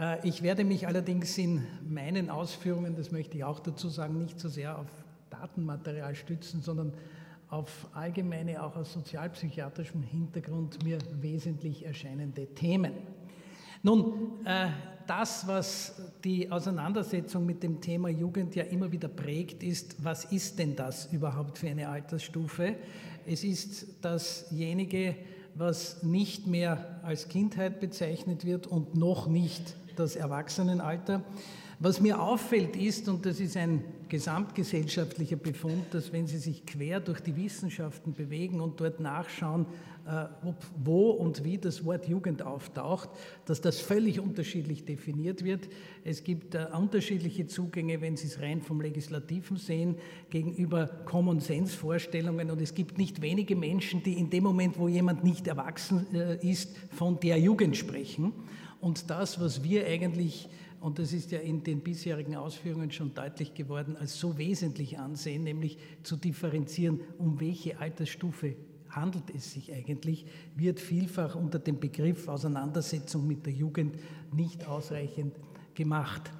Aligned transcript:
Äh, 0.00 0.26
ich 0.26 0.42
werde 0.42 0.64
mich 0.64 0.86
allerdings 0.86 1.36
in 1.38 1.66
meinen 1.86 2.30
Ausführungen, 2.30 2.96
das 2.96 3.12
möchte 3.12 3.36
ich 3.36 3.44
auch 3.44 3.60
dazu 3.60 3.88
sagen, 3.88 4.18
nicht 4.18 4.40
so 4.40 4.48
sehr 4.48 4.78
auf 4.78 4.86
Datenmaterial 5.28 6.14
stützen, 6.14 6.62
sondern 6.62 6.94
auf 7.48 7.88
allgemeine, 7.92 8.62
auch 8.62 8.76
aus 8.76 8.92
sozialpsychiatrischem 8.92 10.02
Hintergrund 10.02 10.82
mir 10.84 10.98
wesentlich 11.20 11.84
erscheinende 11.84 12.46
Themen. 12.54 12.92
Nun, 13.82 14.44
äh, 14.44 14.68
das, 15.06 15.46
was 15.48 16.00
die 16.22 16.50
Auseinandersetzung 16.50 17.44
mit 17.44 17.62
dem 17.62 17.80
Thema 17.80 18.08
Jugend 18.08 18.54
ja 18.54 18.64
immer 18.64 18.92
wieder 18.92 19.08
prägt, 19.08 19.62
ist, 19.62 20.04
was 20.04 20.26
ist 20.26 20.58
denn 20.58 20.76
das 20.76 21.12
überhaupt 21.12 21.58
für 21.58 21.68
eine 21.68 21.88
Altersstufe? 21.88 22.76
Es 23.26 23.42
ist 23.42 24.04
dasjenige, 24.04 25.16
was 25.54 26.02
nicht 26.02 26.46
mehr 26.46 27.00
als 27.02 27.28
Kindheit 27.28 27.80
bezeichnet 27.80 28.44
wird 28.44 28.66
und 28.66 28.94
noch 28.94 29.26
nicht 29.26 29.74
das 30.00 30.16
Erwachsenenalter. 30.16 31.22
Was 31.78 32.00
mir 32.00 32.20
auffällt 32.20 32.76
ist, 32.76 33.08
und 33.08 33.24
das 33.24 33.40
ist 33.40 33.56
ein 33.56 33.82
gesamtgesellschaftlicher 34.08 35.36
Befund, 35.36 35.84
dass 35.92 36.12
wenn 36.12 36.26
Sie 36.26 36.36
sich 36.36 36.66
quer 36.66 37.00
durch 37.00 37.20
die 37.20 37.36
Wissenschaften 37.36 38.12
bewegen 38.12 38.60
und 38.60 38.80
dort 38.80 39.00
nachschauen, 39.00 39.64
äh, 40.06 40.26
wo 40.82 41.10
und 41.10 41.44
wie 41.44 41.56
das 41.56 41.84
Wort 41.84 42.08
Jugend 42.08 42.42
auftaucht, 42.42 43.08
dass 43.44 43.60
das 43.60 43.80
völlig 43.80 44.20
unterschiedlich 44.20 44.84
definiert 44.84 45.44
wird. 45.44 45.68
Es 46.04 46.24
gibt 46.24 46.54
äh, 46.54 46.66
unterschiedliche 46.76 47.46
Zugänge, 47.46 48.00
wenn 48.00 48.16
Sie 48.16 48.26
es 48.26 48.40
rein 48.40 48.60
vom 48.60 48.80
Legislativen 48.80 49.56
sehen, 49.56 49.96
gegenüber 50.30 50.86
Common-Sense-Vorstellungen. 51.04 52.50
Und 52.50 52.60
es 52.60 52.74
gibt 52.74 52.98
nicht 52.98 53.22
wenige 53.22 53.56
Menschen, 53.56 54.02
die 54.02 54.14
in 54.14 54.30
dem 54.30 54.44
Moment, 54.44 54.78
wo 54.78 54.88
jemand 54.88 55.24
nicht 55.24 55.46
erwachsen 55.46 56.06
äh, 56.14 56.36
ist, 56.46 56.76
von 56.90 57.20
der 57.20 57.38
Jugend 57.38 57.76
sprechen. 57.76 58.32
Und 58.80 59.10
das, 59.10 59.40
was 59.40 59.62
wir 59.62 59.86
eigentlich 59.86 60.48
und 60.80 60.98
das 60.98 61.12
ist 61.12 61.30
ja 61.30 61.38
in 61.40 61.62
den 61.62 61.80
bisherigen 61.80 62.36
Ausführungen 62.36 62.90
schon 62.90 63.12
deutlich 63.14 63.52
geworden, 63.52 63.96
als 63.96 64.18
so 64.18 64.38
wesentlich 64.38 64.98
ansehen, 64.98 65.44
nämlich 65.44 65.78
zu 66.02 66.16
differenzieren, 66.16 67.00
um 67.18 67.38
welche 67.38 67.78
Altersstufe 67.78 68.56
handelt 68.88 69.24
es 69.34 69.52
sich 69.52 69.72
eigentlich, 69.72 70.24
wird 70.56 70.80
vielfach 70.80 71.36
unter 71.36 71.58
dem 71.58 71.78
Begriff 71.78 72.26
Auseinandersetzung 72.28 73.26
mit 73.26 73.44
der 73.46 73.52
Jugend 73.52 73.96
nicht 74.32 74.66
ausreichend 74.66 75.34
gemacht. 75.74 76.30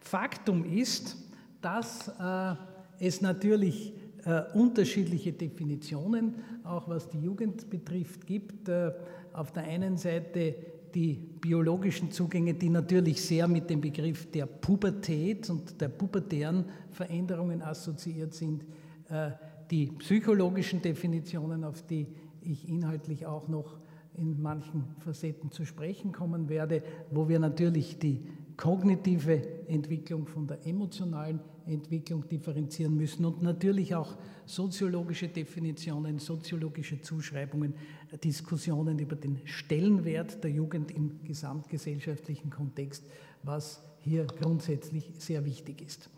Faktum 0.00 0.64
ist, 0.64 1.16
dass 1.60 2.08
äh, 2.08 2.54
es 2.98 3.20
natürlich 3.20 3.92
äh, 4.24 4.42
unterschiedliche 4.54 5.32
Definitionen, 5.32 6.36
auch 6.64 6.88
was 6.88 7.08
die 7.08 7.20
Jugend 7.20 7.68
betrifft, 7.68 8.26
gibt. 8.26 8.68
Äh, 8.68 8.92
auf 9.32 9.52
der 9.52 9.64
einen 9.64 9.96
Seite 9.96 10.54
die 10.94 11.14
biologischen 11.40 12.10
Zugänge, 12.10 12.54
die 12.54 12.68
natürlich 12.68 13.22
sehr 13.22 13.48
mit 13.48 13.70
dem 13.70 13.80
Begriff 13.80 14.30
der 14.30 14.46
Pubertät 14.46 15.48
und 15.50 15.80
der 15.80 15.88
pubertären 15.88 16.64
Veränderungen 16.90 17.62
assoziiert 17.62 18.34
sind, 18.34 18.64
äh, 19.08 19.30
die 19.70 19.86
psychologischen 19.86 20.82
Definitionen, 20.82 21.64
auf 21.64 21.82
die 21.82 22.06
ich 22.42 22.68
inhaltlich 22.68 23.26
auch 23.26 23.48
noch 23.48 23.78
in 24.14 24.40
manchen 24.42 24.84
Facetten 24.98 25.50
zu 25.50 25.64
sprechen 25.64 26.12
kommen 26.12 26.48
werde, 26.48 26.82
wo 27.10 27.28
wir 27.28 27.38
natürlich 27.38 27.98
die 27.98 28.20
kognitive 28.62 29.66
Entwicklung 29.66 30.24
von 30.24 30.46
der 30.46 30.64
emotionalen 30.64 31.40
Entwicklung 31.66 32.28
differenzieren 32.28 32.96
müssen 32.96 33.24
und 33.24 33.42
natürlich 33.42 33.92
auch 33.92 34.16
soziologische 34.46 35.26
Definitionen, 35.26 36.20
soziologische 36.20 37.00
Zuschreibungen, 37.00 37.74
Diskussionen 38.22 39.00
über 39.00 39.16
den 39.16 39.40
Stellenwert 39.46 40.44
der 40.44 40.52
Jugend 40.52 40.92
im 40.92 41.24
gesamtgesellschaftlichen 41.24 42.50
Kontext, 42.50 43.04
was 43.42 43.82
hier 43.98 44.26
grundsätzlich 44.26 45.10
sehr 45.18 45.44
wichtig 45.44 45.82
ist. 45.82 46.08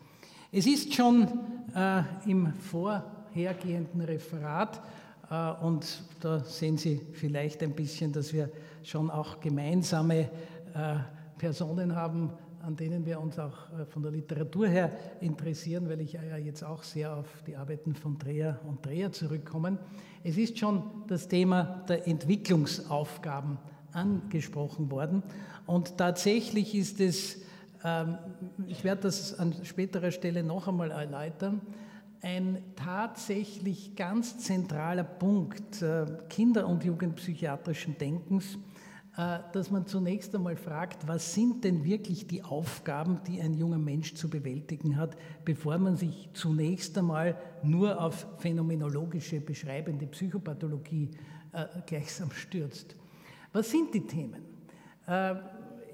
Es 0.51 0.67
ist 0.67 0.93
schon 0.93 1.27
äh, 1.73 2.03
im 2.27 2.53
vorhergehenden 2.59 4.01
Referat, 4.01 4.83
äh, 5.31 5.65
und 5.65 6.03
da 6.19 6.43
sehen 6.43 6.77
Sie 6.77 7.01
vielleicht 7.13 7.63
ein 7.63 7.73
bisschen, 7.73 8.13
dass 8.13 8.31
wir 8.31 8.51
schon 8.83 9.09
auch 9.09 9.39
gemeinsame 9.39 10.29
äh, 10.75 10.97
Personen 11.37 11.95
haben, 11.95 12.31
an 12.61 12.75
denen 12.75 13.05
wir 13.05 13.19
uns 13.19 13.37
auch 13.37 13.69
äh, 13.79 13.85
von 13.85 14.01
der 14.01 14.11
Literatur 14.11 14.67
her 14.67 14.91
interessieren, 15.21 15.87
weil 15.87 16.01
ich 16.01 16.13
ja 16.13 16.37
jetzt 16.37 16.63
auch 16.63 16.83
sehr 16.83 17.15
auf 17.15 17.27
die 17.45 17.55
Arbeiten 17.55 17.93
von 17.93 18.17
Dreher 18.17 18.59
und 18.67 18.85
Dreher 18.85 19.11
zurückkomme. 19.11 19.77
Es 20.23 20.37
ist 20.37 20.57
schon 20.57 20.83
das 21.07 21.27
Thema 21.27 21.83
der 21.87 22.07
Entwicklungsaufgaben 22.07 23.59
angesprochen 23.91 24.89
worden 24.89 25.21
und 25.65 25.97
tatsächlich 25.97 26.73
ist 26.73 26.99
es, 26.99 27.41
ähm, 27.83 28.17
ich 28.67 28.83
werde 28.83 29.03
das 29.03 29.37
an 29.37 29.53
späterer 29.63 30.11
Stelle 30.11 30.43
noch 30.43 30.67
einmal 30.67 30.91
erläutern, 30.91 31.61
ein 32.21 32.63
tatsächlich 32.75 33.95
ganz 33.95 34.39
zentraler 34.39 35.03
Punkt 35.03 35.83
äh, 35.83 36.05
kinder- 36.29 36.67
und 36.67 36.83
jugendpsychiatrischen 36.83 37.97
Denkens, 37.99 38.55
äh, 38.55 38.74
dass 39.15 39.71
man 39.71 39.87
zunächst 39.87 40.35
einmal 40.35 40.57
fragt, 40.57 41.07
was 41.07 41.33
sind 41.33 41.63
denn 41.63 41.85
wirklich 41.85 42.27
die 42.27 42.43
Aufgaben, 42.43 43.21
die 43.25 43.39
ein 43.41 43.53
junger 43.53 43.77
Mensch 43.77 44.13
zu 44.15 44.29
bewältigen 44.29 44.97
hat, 44.97 45.15
bevor 45.45 45.77
man 45.77 45.95
sich 45.95 46.29
zunächst 46.33 46.97
einmal 46.97 47.37
nur 47.63 48.01
auf 48.01 48.27
phänomenologische, 48.39 49.39
beschreibende 49.39 50.05
Psychopathologie 50.07 51.11
äh, 51.53 51.65
gleichsam 51.85 52.29
stürzt. 52.31 52.97
Was 53.53 53.71
sind 53.71 53.93
die 53.93 54.05
Themen? 54.05 54.43
Äh, 55.07 55.35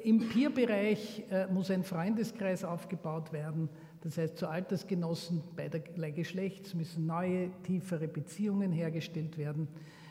Im 0.04 0.28
Peer-Bereich 0.28 1.24
äh, 1.30 1.46
muss 1.46 1.70
ein 1.70 1.84
Freundeskreis 1.84 2.64
aufgebaut 2.64 3.32
werden. 3.32 3.70
Das 4.02 4.18
heißt, 4.18 4.36
zu 4.36 4.48
Altersgenossen 4.48 5.44
beiderlei 5.56 6.10
Geschlechts 6.10 6.74
müssen 6.74 7.06
neue, 7.06 7.52
tiefere 7.62 8.08
Beziehungen 8.08 8.72
hergestellt 8.72 9.38
werden. 9.38 9.68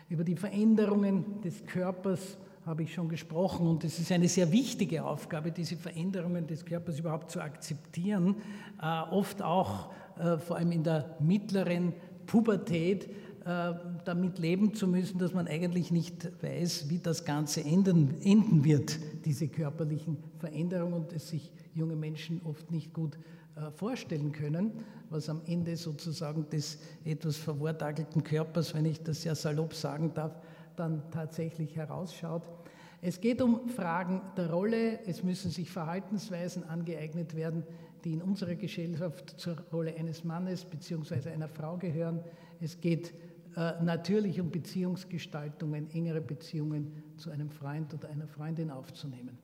Über 0.09 0.23
die 0.23 0.37
Veränderungen 0.37 1.41
des 1.41 1.67
Körpers 1.67 2.39
habe 2.71 2.85
ich 2.85 2.95
schon 2.95 3.09
gesprochen 3.09 3.67
und 3.67 3.83
es 3.83 3.99
ist 3.99 4.13
eine 4.13 4.29
sehr 4.29 4.53
wichtige 4.53 5.05
Aufgabe, 5.05 5.51
diese 5.51 5.77
Veränderungen 5.77 6.47
des 6.47 6.65
Körpers 6.65 7.01
überhaupt 7.01 7.29
zu 7.29 7.41
akzeptieren, 7.41 8.37
äh, 8.81 8.87
oft 9.11 9.43
auch 9.43 9.91
äh, 10.17 10.39
vor 10.39 10.57
allem 10.57 10.71
in 10.71 10.85
der 10.85 11.17
mittleren 11.19 11.93
Pubertät 12.27 13.09
äh, 13.45 13.73
damit 14.05 14.39
leben 14.39 14.73
zu 14.73 14.87
müssen, 14.87 15.19
dass 15.19 15.35
man 15.35 15.49
eigentlich 15.49 15.91
nicht 15.91 16.31
weiß, 16.45 16.89
wie 16.89 16.99
das 16.99 17.25
Ganze 17.25 17.65
enden, 17.65 18.15
enden 18.23 18.63
wird, 18.63 19.01
diese 19.25 19.49
körperlichen 19.49 20.19
Veränderungen 20.39 20.95
und 20.95 21.13
es 21.13 21.29
sich 21.29 21.51
junge 21.75 21.97
Menschen 21.97 22.41
oft 22.45 22.71
nicht 22.71 22.95
gut 22.95 23.19
äh, 23.57 23.73
vorstellen 23.73 24.31
können, 24.31 24.75
was 25.09 25.29
am 25.29 25.41
Ende 25.45 25.77
sozusagen 25.77 26.49
des 26.51 26.79
etwas 27.05 27.37
verwortagelten 27.37 28.23
Körpers, 28.23 28.73
wenn 28.75 28.85
ich 28.85 29.03
das 29.03 29.23
sehr 29.23 29.35
salopp 29.35 29.75
sagen 29.75 30.15
darf, 30.15 30.39
dann 30.77 31.03
tatsächlich 31.11 31.77
herausschaut. 31.77 32.60
Es 33.03 33.21
geht 33.21 33.41
um 33.41 33.69
Fragen 33.69 34.21
der 34.37 34.51
Rolle, 34.51 35.01
es 35.07 35.23
müssen 35.23 35.51
sich 35.51 35.71
Verhaltensweisen 35.71 36.65
angeeignet 36.65 37.35
werden, 37.35 37.65
die 38.05 38.13
in 38.13 38.21
unserer 38.21 38.55
Gesellschaft 38.57 39.41
zur 39.41 39.57
Rolle 39.73 39.95
eines 39.97 40.23
Mannes 40.23 40.65
bzw. 40.65 41.31
einer 41.31 41.49
Frau 41.49 41.79
gehören. 41.79 42.23
Es 42.61 42.81
geht 42.81 43.15
äh, 43.57 43.83
natürlich 43.83 44.39
um 44.39 44.51
Beziehungsgestaltungen, 44.51 45.91
engere 45.91 46.21
Beziehungen 46.21 46.93
zu 47.17 47.31
einem 47.31 47.51
Freund 47.51 47.95
oder 47.95 48.11
einer 48.11 48.27
Freundin 48.27 48.71
aufzunehmen. 48.71 49.39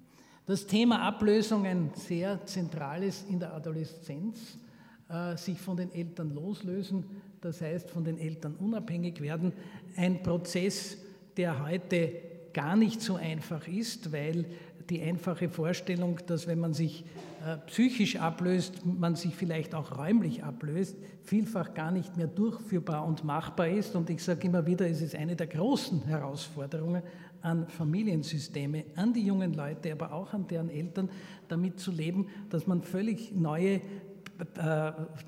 Das 0.45 0.67
Thema 0.67 1.01
Ablösung 1.01 1.67
ein 1.67 1.91
sehr 1.95 2.45
zentrales 2.45 3.25
in 3.25 3.41
der 3.41 3.55
Adoleszenz, 3.55 4.59
äh, 5.09 5.37
sich 5.37 5.59
von 5.61 5.79
den 5.79 5.93
Eltern 5.93 6.35
loslösen, 6.35 7.05
das 7.41 7.63
heißt 7.63 7.91
von 7.91 8.05
den 8.05 8.19
Eltern 8.19 8.55
unabhängig 8.57 9.21
werden, 9.23 9.53
ein 9.97 10.23
Prozess, 10.23 10.99
der 11.37 11.67
heute 11.67 12.26
gar 12.57 12.75
nicht 12.75 13.03
so 13.03 13.17
einfach 13.17 13.69
ist, 13.69 14.13
weil 14.13 14.47
die 14.89 15.03
einfache 15.03 15.51
Vorstellung, 15.51 16.19
dass 16.27 16.47
wenn 16.47 16.59
man 16.59 16.73
sich 16.73 17.05
äh, 17.45 17.59
psychisch 17.67 18.17
ablöst, 18.17 18.87
man 18.87 19.15
sich 19.15 19.35
vielleicht 19.35 19.75
auch 19.75 19.99
räumlich 19.99 20.43
ablöst, 20.43 20.97
vielfach 21.23 21.75
gar 21.75 21.91
nicht 21.91 22.17
mehr 22.17 22.29
durchführbar 22.29 23.05
und 23.05 23.25
machbar 23.25 23.69
ist. 23.69 23.95
Und 23.95 24.09
ich 24.09 24.25
sage 24.25 24.47
immer 24.47 24.65
wieder, 24.65 24.89
es 24.89 25.03
ist 25.03 25.15
eine 25.15 25.37
der 25.37 25.49
großen 25.49 26.05
Herausforderungen 26.07 27.03
an 27.43 27.69
Familiensysteme, 27.69 28.87
an 28.97 29.13
die 29.13 29.27
jungen 29.27 29.53
Leute, 29.53 29.93
aber 29.93 30.13
auch 30.13 30.33
an 30.33 30.49
deren 30.49 30.71
Eltern, 30.71 31.11
damit 31.49 31.79
zu 31.79 31.93
leben, 31.93 32.29
dass 32.49 32.67
man 32.67 32.81
völlig 32.81 33.35
neue 33.35 33.83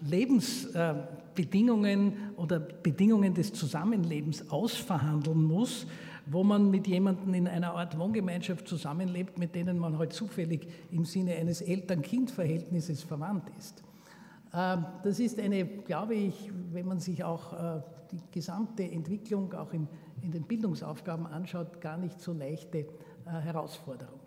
Lebensbedingungen 0.03 2.15
oder 2.37 2.59
Bedingungen 2.59 3.35
des 3.35 3.53
Zusammenlebens 3.53 4.51
ausverhandeln 4.51 5.43
muss, 5.43 5.87
wo 6.31 6.45
man 6.45 6.71
mit 6.71 6.87
jemandem 6.87 7.35
in 7.35 7.49
einer 7.49 7.75
Art 7.75 7.99
Wohngemeinschaft 7.99 8.69
zusammenlebt, 8.69 9.39
mit 9.39 9.55
denen 9.55 9.79
man 9.79 9.99
halt 9.99 10.13
zufällig 10.13 10.69
im 10.91 11.05
Sinne 11.05 11.37
eines 11.37 11.63
Eltern-Kind-Verhältnisses 11.63 13.03
verwandt 13.03 13.45
ist. 13.59 13.83
Ähm, 14.55 14.85
das 15.03 15.21
ist 15.21 15.39
eine, 15.39 15.65
glaube 15.65 16.15
ich, 16.15 16.51
wenn 16.73 16.87
man 16.87 17.01
sich 17.01 17.25
auch 17.25 17.53
äh, 17.53 17.81
die 18.13 18.21
gesamte 18.31 18.83
Entwicklung 18.83 19.53
auch 19.55 19.73
in 19.73 19.89
den 20.23 20.43
Bildungsaufgaben 20.43 21.27
anschaut, 21.27 21.81
gar 21.81 21.97
nicht 21.97 22.21
so 22.21 22.33
leichte 22.33 22.79
äh, 22.79 22.87
Herausforderung. 23.27 24.21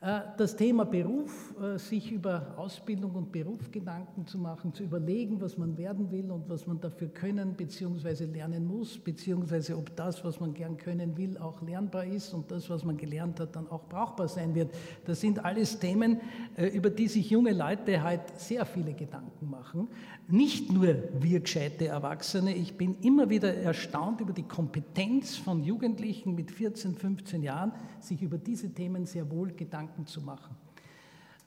Äh, 0.00 0.20
das 0.36 0.54
Thema 0.54 0.84
Beruf, 0.84 1.56
äh, 1.60 1.76
sich 1.76 2.12
über 2.12 2.54
Ausbildung 2.56 3.16
und 3.16 3.32
Beruf 3.32 3.68
Gedanken 3.72 4.24
zu 4.28 4.38
machen, 4.38 4.72
zu 4.72 4.84
überlegen, 4.84 5.40
was 5.40 5.58
man 5.58 5.76
werden 5.76 6.12
will 6.12 6.30
und 6.30 6.48
was 6.48 6.68
man 6.68 6.80
dafür 6.80 7.08
können 7.08 7.54
bzw. 7.54 8.26
lernen 8.26 8.64
muss, 8.64 8.96
beziehungsweise 8.96 9.76
ob 9.76 9.96
das, 9.96 10.24
was 10.24 10.38
man 10.38 10.54
gern 10.54 10.76
können 10.76 11.16
will, 11.16 11.36
auch 11.36 11.60
lernbar 11.62 12.04
ist 12.04 12.32
und 12.32 12.48
das, 12.48 12.70
was 12.70 12.84
man 12.84 12.96
gelernt 12.96 13.40
hat, 13.40 13.56
dann 13.56 13.66
auch 13.68 13.88
brauchbar 13.88 14.28
sein 14.28 14.54
wird. 14.54 14.72
Das 15.04 15.20
sind 15.20 15.44
alles 15.44 15.80
Themen, 15.80 16.20
äh, 16.56 16.68
über 16.68 16.90
die 16.90 17.08
sich 17.08 17.30
junge 17.30 17.52
Leute 17.52 18.00
halt 18.00 18.20
sehr 18.38 18.64
viele 18.66 18.94
Gedanken 18.94 19.50
machen. 19.50 19.88
Nicht 20.28 20.72
nur 20.72 20.94
wir 21.18 21.40
gescheite 21.40 21.88
Erwachsene, 21.88 22.54
ich 22.54 22.76
bin 22.76 22.94
immer 23.02 23.30
wieder 23.30 23.52
erstaunt 23.52 24.20
über 24.20 24.32
die 24.32 24.44
Kompetenz 24.44 25.36
von 25.36 25.64
Jugendlichen 25.64 26.36
mit 26.36 26.52
14, 26.52 26.94
15 26.94 27.42
Jahren, 27.42 27.72
sich 27.98 28.22
über 28.22 28.38
diese 28.38 28.72
Themen 28.72 29.04
sehr 29.04 29.28
wohl 29.32 29.48
Gedanken 29.48 29.87
zu 30.06 30.20
machen. 30.20 30.56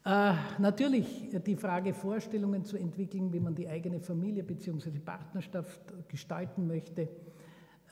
Äh, 0.04 0.34
natürlich 0.58 1.30
die 1.46 1.56
Frage, 1.56 1.94
Vorstellungen 1.94 2.66
zu 2.66 2.78
entwickeln, 2.78 3.32
wie 3.32 3.40
man 3.40 3.54
die 3.54 3.68
eigene 3.68 4.00
Familie 4.00 4.44
bzw. 4.44 4.90
Partnerschaft 5.00 5.82
gestalten 6.08 6.66
möchte, 6.66 7.08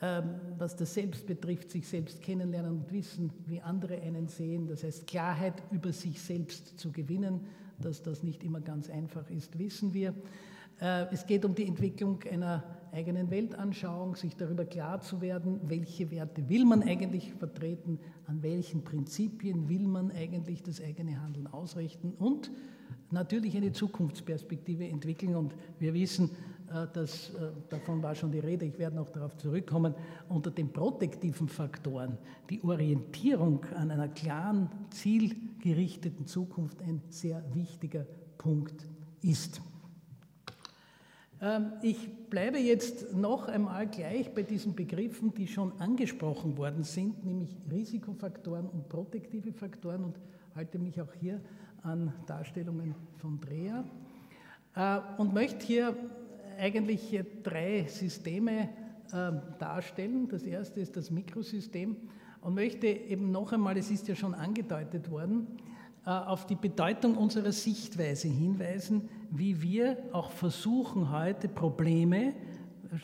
ähm, 0.02 0.36
was 0.58 0.76
das 0.76 0.94
Selbst 0.94 1.28
betrifft, 1.28 1.70
sich 1.70 1.88
selbst 1.88 2.22
kennenlernen 2.22 2.72
und 2.72 2.92
wissen, 2.92 3.32
wie 3.46 3.62
andere 3.62 4.02
einen 4.02 4.28
sehen. 4.28 4.66
Das 4.66 4.84
heißt, 4.84 5.06
Klarheit 5.06 5.62
über 5.72 5.92
sich 5.94 6.22
selbst 6.22 6.80
zu 6.80 6.92
gewinnen, 6.92 7.42
dass 7.78 8.02
das 8.02 8.24
nicht 8.24 8.44
immer 8.44 8.62
ganz 8.62 8.90
einfach 8.90 9.30
ist, 9.30 9.60
wissen 9.60 9.94
wir. 9.94 10.16
Äh, 10.82 11.06
es 11.12 11.26
geht 11.28 11.46
um 11.46 11.54
die 11.54 11.68
Entwicklung 11.68 12.24
einer 12.24 12.64
eigenen 12.92 13.30
Weltanschauung, 13.30 14.16
sich 14.16 14.36
darüber 14.36 14.66
klar 14.66 15.02
zu 15.02 15.22
werden, 15.22 15.60
welche 15.64 16.12
Werte 16.12 16.48
will 16.50 16.66
man 16.66 16.84
eigentlich 16.84 17.34
vertreten, 17.34 18.00
an 18.28 18.42
welchen 18.42 18.84
Prinzipien 18.84 19.70
will 19.70 19.88
man 19.88 20.12
eigentlich 20.12 20.64
das 20.64 20.82
eigene 20.82 21.22
Handeln 21.22 21.48
ausrichten 21.48 22.14
und 22.18 22.52
natürlich 23.12 23.56
eine 23.56 23.72
Zukunftsperspektive 23.72 24.88
entwickeln. 24.88 25.36
Und 25.36 25.56
wir 25.80 25.94
wissen, 25.94 26.30
äh, 26.70 26.88
dass, 26.94 27.30
äh, 27.32 27.52
davon 27.70 28.04
war 28.04 28.16
schon 28.16 28.32
die 28.32 28.40
Rede, 28.40 28.66
ich 28.66 28.78
werde 28.78 28.96
noch 28.96 29.10
darauf 29.10 29.36
zurückkommen, 29.38 29.96
unter 30.28 30.52
den 30.52 30.72
protektiven 30.72 31.48
Faktoren 31.48 32.18
die 32.50 32.64
Orientierung 32.64 33.66
an 33.76 33.92
einer 33.92 34.10
klaren, 34.10 34.70
zielgerichteten 34.92 36.28
Zukunft 36.28 36.82
ein 36.82 37.02
sehr 37.10 37.44
wichtiger 37.54 38.06
Punkt 38.38 38.88
ist. 39.22 39.62
Ähm, 41.42 41.74
ich 41.82 42.10
bleibe 42.30 42.58
jetzt 42.58 43.14
noch 43.16 43.48
einmal 43.48 43.88
gleich 43.88 44.34
bei 44.34 44.44
diesen 44.44 44.76
Begriffen, 44.76 45.34
die 45.34 45.48
schon 45.48 45.72
angesprochen 45.80 46.58
worden 46.58 46.84
sind, 46.84 47.26
nämlich 47.26 47.58
Risikofaktoren 47.72 48.68
und 48.68 48.90
protektive 48.90 49.54
Faktoren 49.54 50.04
und 50.04 50.16
halte 50.56 50.80
mich 50.80 51.00
auch 51.02 51.14
hier 51.20 51.40
an 51.84 52.14
Darstellungen 52.26 52.94
von 53.18 53.40
Dreher 53.40 53.86
äh, 54.76 55.00
und 55.18 55.34
möchte 55.34 55.66
hier 55.66 55.96
eigentlich 56.58 57.18
drei 57.42 57.86
Systeme 57.88 58.70
ähm, 59.14 59.42
darstellen. 59.60 60.28
Das 60.28 60.44
erste 60.44 60.82
ist 60.82 60.98
das 60.98 61.10
Mikrosystem 61.10 61.96
und 62.42 62.54
möchte 62.54 62.88
eben 62.88 63.32
noch 63.32 63.54
einmal, 63.54 63.78
es 63.78 63.90
ist 63.90 64.08
ja 64.10 64.16
schon 64.16 64.34
angedeutet 64.34 65.10
worden, 65.10 65.48
auf 66.06 66.48
die 66.48 66.56
Bedeutung 66.56 67.18
unserer 67.18 67.52
Sichtweise 67.52 68.28
hinweisen, 68.28 69.10
wie 69.30 69.62
wir 69.62 69.98
auch 70.12 70.32
versuchen 70.32 71.12
heute 71.12 71.48
Probleme, 71.48 72.34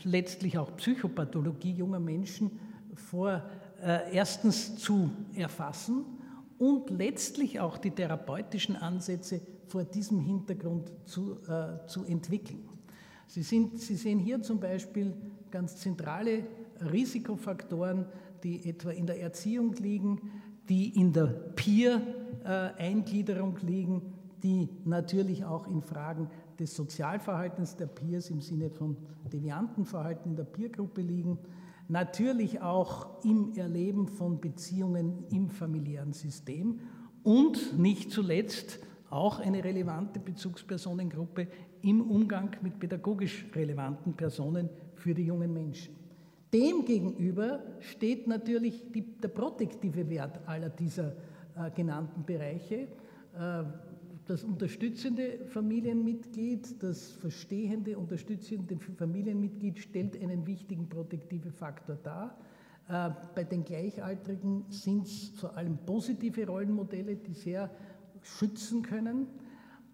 letztlich 0.04 0.58
auch 0.58 0.76
Psychopathologie 0.78 1.74
junger 1.74 2.00
Menschen 2.00 2.60
vor 2.96 3.44
äh, 3.84 4.14
erstens 4.14 4.78
zu 4.78 5.12
erfassen 5.36 6.06
und 6.58 6.90
letztlich 6.90 7.60
auch 7.60 7.78
die 7.78 7.92
therapeutischen 7.92 8.76
Ansätze 8.76 9.42
vor 9.68 9.84
diesem 9.84 10.20
Hintergrund 10.20 10.92
zu, 11.06 11.38
äh, 11.48 11.86
zu 11.88 12.06
entwickeln. 12.06 12.68
Sie, 13.28 13.44
sind, 13.44 13.80
Sie 13.80 13.96
sehen 13.96 14.20
hier 14.20 14.42
zum 14.42 14.60
Beispiel 14.60 15.14
ganz 15.52 15.76
zentrale 15.78 16.46
Risikofaktoren, 16.92 18.06
die 18.44 18.70
etwa 18.70 18.92
in 18.92 19.08
der 19.08 19.20
Erziehung 19.22 19.74
liegen, 19.74 20.22
die 20.70 21.00
in 21.00 21.14
der 21.14 21.28
Peer-Eingliederung 22.46 23.58
liegen, 23.62 24.02
die 24.44 24.70
natürlich 24.86 25.44
auch 25.44 25.68
in 25.68 25.82
Fragen 25.82 26.30
des 26.60 26.76
Sozialverhaltens 26.76 27.76
der 27.76 27.88
Peers 27.88 28.30
im 28.30 28.42
Sinne 28.42 28.70
von 28.70 28.96
devianten 29.34 29.86
Verhalten 29.86 30.30
in 30.30 30.36
der 30.36 30.44
Peergruppe 30.44 31.02
liegen, 31.02 31.40
natürlich 31.88 32.62
auch 32.62 33.24
im 33.24 33.54
Erleben 33.56 34.08
von 34.08 34.40
Beziehungen 34.40 35.26
im 35.32 35.50
familiären 35.50 36.14
System 36.14 36.80
und 37.24 37.78
nicht 37.78 38.12
zuletzt 38.12 38.80
auch 39.10 39.40
eine 39.40 39.64
relevante 39.64 40.20
Bezugspersonengruppe 40.20 41.48
im 41.82 42.02
Umgang 42.10 42.56
mit 42.62 42.80
pädagogisch 42.80 43.46
relevanten 43.54 44.14
Personen 44.14 44.70
für 44.96 45.14
die 45.14 45.26
jungen 45.26 45.54
Menschen. 45.54 45.96
Demgegenüber 46.54 47.64
steht 47.80 48.28
natürlich 48.28 48.92
die, 48.92 49.18
der 49.18 49.28
protektive 49.30 50.10
Wert 50.10 50.48
aller 50.48 50.70
dieser 50.70 51.10
äh, 51.10 51.16
genannten 51.75 52.24
Bereiche. 52.25 52.88
Äh, 53.38 53.63
das 54.25 54.44
unterstützende 54.44 55.46
Familienmitglied, 55.46 56.81
das 56.81 57.12
verstehende, 57.12 57.98
unterstützende 57.98 58.78
Familienmitglied 58.98 59.78
stellt 59.78 60.19
einen 60.19 60.48
wichtigen 60.48 60.90
protektiven 60.90 61.52
Faktor 61.52 61.98
dar. 62.02 62.38
Äh, 62.88 63.12
bei 63.36 63.44
den 63.44 63.63
Gleichaltrigen 63.63 64.66
sind 64.69 65.06
es 65.06 65.30
vor 65.30 65.56
allem 65.56 65.78
positive 65.86 66.48
Rollenmodelle, 66.48 67.16
die 67.16 67.34
sehr 67.34 67.69
schützen 68.22 68.81
können. 68.81 69.28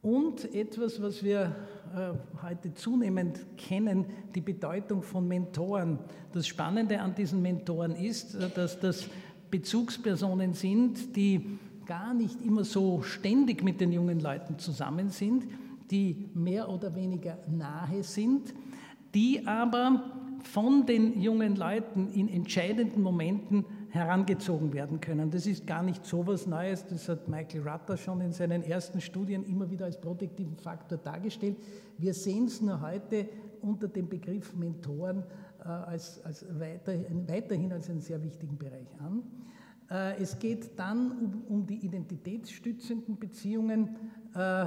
Und 0.02 0.56
etwas, 0.56 1.00
was 1.02 1.24
wir 1.24 1.56
äh, 1.96 2.14
heute 2.42 2.74
zunehmend 2.74 3.40
kennen, 3.56 4.06
die 4.34 4.42
Bedeutung 4.42 5.04
von 5.04 5.28
Mentoren. 5.28 6.00
Das 6.32 6.48
Spannende 6.48 7.00
an 7.02 7.14
diesen 7.14 7.42
Mentoren 7.42 7.96
ist, 7.96 8.34
äh, 8.34 8.50
dass 8.50 8.80
das 8.80 9.08
Bezugspersonen 9.52 10.54
sind, 10.54 11.16
die 11.16 11.60
gar 11.86 12.14
nicht 12.14 12.42
immer 12.42 12.64
so 12.64 13.02
ständig 13.02 13.64
mit 13.64 13.82
den 13.82 13.92
jungen 13.92 14.20
Leuten 14.20 14.58
zusammen 14.58 15.10
sind, 15.10 15.44
die 15.92 16.30
mehr 16.34 16.70
oder 16.70 16.96
weniger 16.96 17.38
nahe 17.50 18.04
sind, 18.04 18.54
die 19.14 19.46
aber 19.46 20.04
von 20.44 20.86
den 20.86 21.22
jungen 21.22 21.56
Leuten 21.56 22.08
in 22.14 22.30
entscheidenden 22.30 23.04
Momenten 23.04 23.66
herangezogen 23.90 24.74
werden 24.74 25.02
können. 25.02 25.32
Das 25.32 25.46
ist 25.46 25.68
gar 25.68 25.84
nicht 25.84 26.06
so 26.06 26.26
was 26.26 26.48
Neues, 26.48 26.86
das 26.86 27.10
hat 27.10 27.28
Michael 27.28 27.68
Rutter 27.68 27.98
schon 27.98 28.22
in 28.22 28.32
seinen 28.32 28.64
ersten 28.64 29.02
Studien 29.02 29.44
immer 29.44 29.70
wieder 29.70 29.86
als 29.86 30.00
protektiven 30.00 30.56
Faktor 30.56 30.98
dargestellt. 30.98 31.58
Wir 31.98 32.14
sehen 32.14 32.46
es 32.46 32.62
nur 32.62 32.82
heute 32.82 33.28
unter 33.62 33.88
dem 33.88 34.08
Begriff 34.08 34.56
Mentoren 34.56 35.24
als, 35.66 36.24
als 36.24 36.46
weiter, 36.60 36.94
weiterhin 37.28 37.72
als 37.72 37.90
einen 37.90 38.02
sehr 38.02 38.22
wichtigen 38.24 38.58
Bereich 38.58 38.88
an. 39.00 39.24
Äh, 39.90 40.22
es 40.22 40.40
geht 40.40 40.80
dann 40.80 41.12
um, 41.12 41.44
um 41.48 41.68
die 41.68 41.86
identitätsstützenden 41.86 43.18
Beziehungen, 43.18 43.96
äh, 44.34 44.66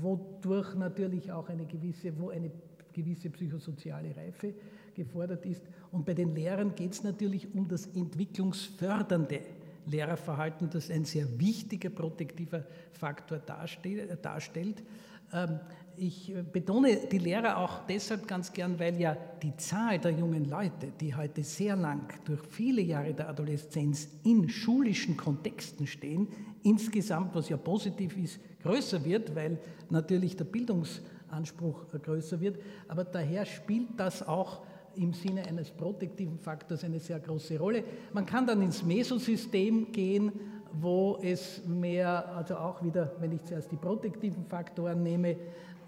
wodurch 0.00 0.74
natürlich 0.74 1.30
auch 1.30 1.48
eine 1.48 1.66
gewisse, 1.66 2.18
wo 2.18 2.30
eine 2.30 2.50
gewisse 2.92 3.30
psychosoziale 3.30 4.14
Reife 4.16 4.54
gefordert 4.94 5.46
ist. 5.46 5.62
Und 5.92 6.04
bei 6.04 6.14
den 6.14 6.34
Lehrern 6.34 6.74
geht 6.74 6.92
es 6.92 7.04
natürlich 7.04 7.54
um 7.54 7.68
das 7.68 7.86
entwicklungsfördernde 7.86 9.40
Lehrerverhalten, 9.86 10.68
das 10.70 10.90
ein 10.90 11.04
sehr 11.04 11.26
wichtiger 11.38 11.90
protektiver 11.90 12.64
Faktor 12.92 13.38
darstellt. 13.38 14.82
Ähm, 15.32 15.60
ich 15.96 16.34
betone 16.50 16.96
die 17.12 17.18
Lehrer 17.18 17.58
auch 17.58 17.86
deshalb 17.86 18.26
ganz 18.26 18.50
gern, 18.52 18.78
weil 18.78 18.98
ja 18.98 19.16
die 19.42 19.54
Zahl 19.56 19.98
der 19.98 20.12
jungen 20.12 20.48
Leute, 20.48 20.92
die 20.98 21.14
heute 21.14 21.42
sehr 21.42 21.76
lang 21.76 22.08
durch 22.24 22.40
viele 22.48 22.80
Jahre 22.80 23.12
der 23.12 23.28
Adoleszenz 23.28 24.08
in 24.24 24.48
schulischen 24.48 25.16
Kontexten 25.16 25.86
stehen, 25.86 26.28
insgesamt, 26.62 27.34
was 27.34 27.50
ja 27.50 27.58
positiv 27.58 28.16
ist, 28.16 28.40
größer 28.62 29.04
wird, 29.04 29.34
weil 29.34 29.58
natürlich 29.90 30.36
der 30.36 30.44
Bildungsanspruch 30.44 31.86
größer 32.02 32.40
wird. 32.40 32.58
Aber 32.88 33.04
daher 33.04 33.44
spielt 33.44 33.88
das 33.98 34.26
auch 34.26 34.62
im 34.96 35.12
Sinne 35.12 35.46
eines 35.46 35.70
protektiven 35.70 36.38
Faktors 36.38 36.82
eine 36.82 36.98
sehr 36.98 37.20
große 37.20 37.58
Rolle. 37.58 37.84
Man 38.12 38.26
kann 38.26 38.46
dann 38.46 38.62
ins 38.62 38.82
Mesosystem 38.82 39.92
gehen, 39.92 40.32
wo 40.72 41.18
es 41.22 41.62
mehr, 41.66 42.34
also 42.36 42.56
auch 42.56 42.82
wieder, 42.82 43.12
wenn 43.20 43.32
ich 43.32 43.44
zuerst 43.44 43.70
die 43.72 43.76
protektiven 43.76 44.44
Faktoren 44.44 45.02
nehme, 45.02 45.36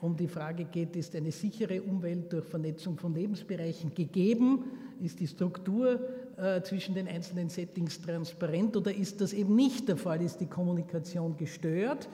um 0.01 0.17
die 0.17 0.27
Frage 0.27 0.65
geht, 0.65 0.97
ist 0.97 1.15
eine 1.15 1.31
sichere 1.31 1.81
Umwelt 1.81 2.33
durch 2.33 2.45
Vernetzung 2.47 2.99
von 2.99 3.15
Lebensbereichen 3.15 3.95
gegeben? 3.95 4.65
Ist 5.01 5.21
die 5.21 5.29
Struktur 5.29 6.01
äh, 6.37 6.61
zwischen 6.63 6.97
den 6.97 7.07
einzelnen 7.07 7.49
Settings 7.49 8.01
transparent 8.01 8.77
oder 8.77 8.93
ist 8.93 9.21
das 9.21 9.33
eben 9.33 9.55
nicht 9.55 9.87
der 9.89 9.97
Fall? 9.97 10.21
Ist 10.21 10.41
die 10.41 10.47
Kommunikation 10.47 11.37
gestört? 11.37 12.09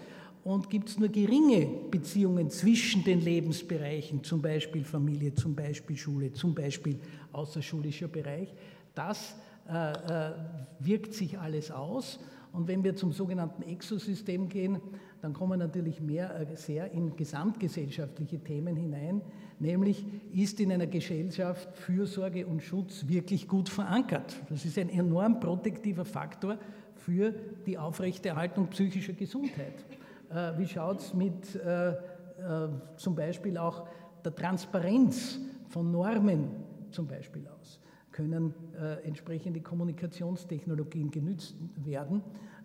Und 0.45 0.69
gibt 0.69 0.91
es 0.91 0.99
nur 0.99 1.09
geringe 1.09 1.67
Beziehungen 1.91 2.51
zwischen 2.51 3.05
den 3.05 3.23
Lebensbereichen, 3.23 4.23
zum 4.23 4.43
Beispiel 4.43 4.85
Familie, 4.85 5.35
zum 5.35 5.55
Beispiel 5.55 5.97
Schule, 5.97 6.33
zum 6.33 6.55
Beispiel 6.55 7.01
außerschulischer 7.33 8.09
Bereich? 8.09 8.53
Das 8.95 9.35
äh, 9.67 9.93
äh, 9.93 10.33
wirkt 10.81 11.15
sich 11.15 11.39
alles 11.39 11.71
aus 11.71 12.19
Und 12.53 12.69
wenn 12.69 12.83
wir 12.83 12.97
zum 12.97 13.13
sogenannten 13.13 13.63
Exosystem 13.63 14.49
gehen, 14.49 14.81
dann 15.21 15.33
kommen 15.33 15.59
natürlich 15.59 16.01
mehr 16.01 16.35
äh, 16.41 16.57
sehr 16.57 16.91
in 16.93 17.17
gesamtgesellschaftliche 17.17 18.39
Themen 18.39 18.77
hinein, 18.77 19.23
nämlich 19.59 20.05
ist 20.33 20.61
in 20.61 20.73
einer 20.73 20.87
Gesellschaft 20.87 21.77
Fürsorge 21.77 22.47
und 22.47 22.63
Schutz 22.63 23.07
wirklich 23.09 23.49
gut 23.49 23.69
verankert. 23.69 24.41
Das 24.49 24.65
ist 24.65 24.79
ein 24.79 24.89
enorm 24.89 25.41
protektiver 25.41 26.05
Faktor 26.05 26.59
für 26.95 27.35
die 27.67 27.79
Aufrechterhaltung 27.79 28.69
psychischer 28.69 29.13
Gesundheit. 29.13 29.75
Äh, 30.31 30.59
wie 30.59 30.67
schaut 30.67 31.01
es 31.01 31.15
mit 31.15 31.55
äh, 31.57 31.95
zum 32.97 33.17
Beispiel 33.17 33.59
auch 33.59 33.89
der 34.25 34.33
Transparenz 34.33 35.41
von 35.69 35.91
Normen 35.91 36.51
zum 36.93 37.09
Beispiel 37.09 37.49
aus? 37.49 37.81
Können 38.19 38.53
entsprechende 39.05 39.61
Kommunikationstechnologien 39.61 41.13
genützt 41.13 41.55
werden? 41.77 42.21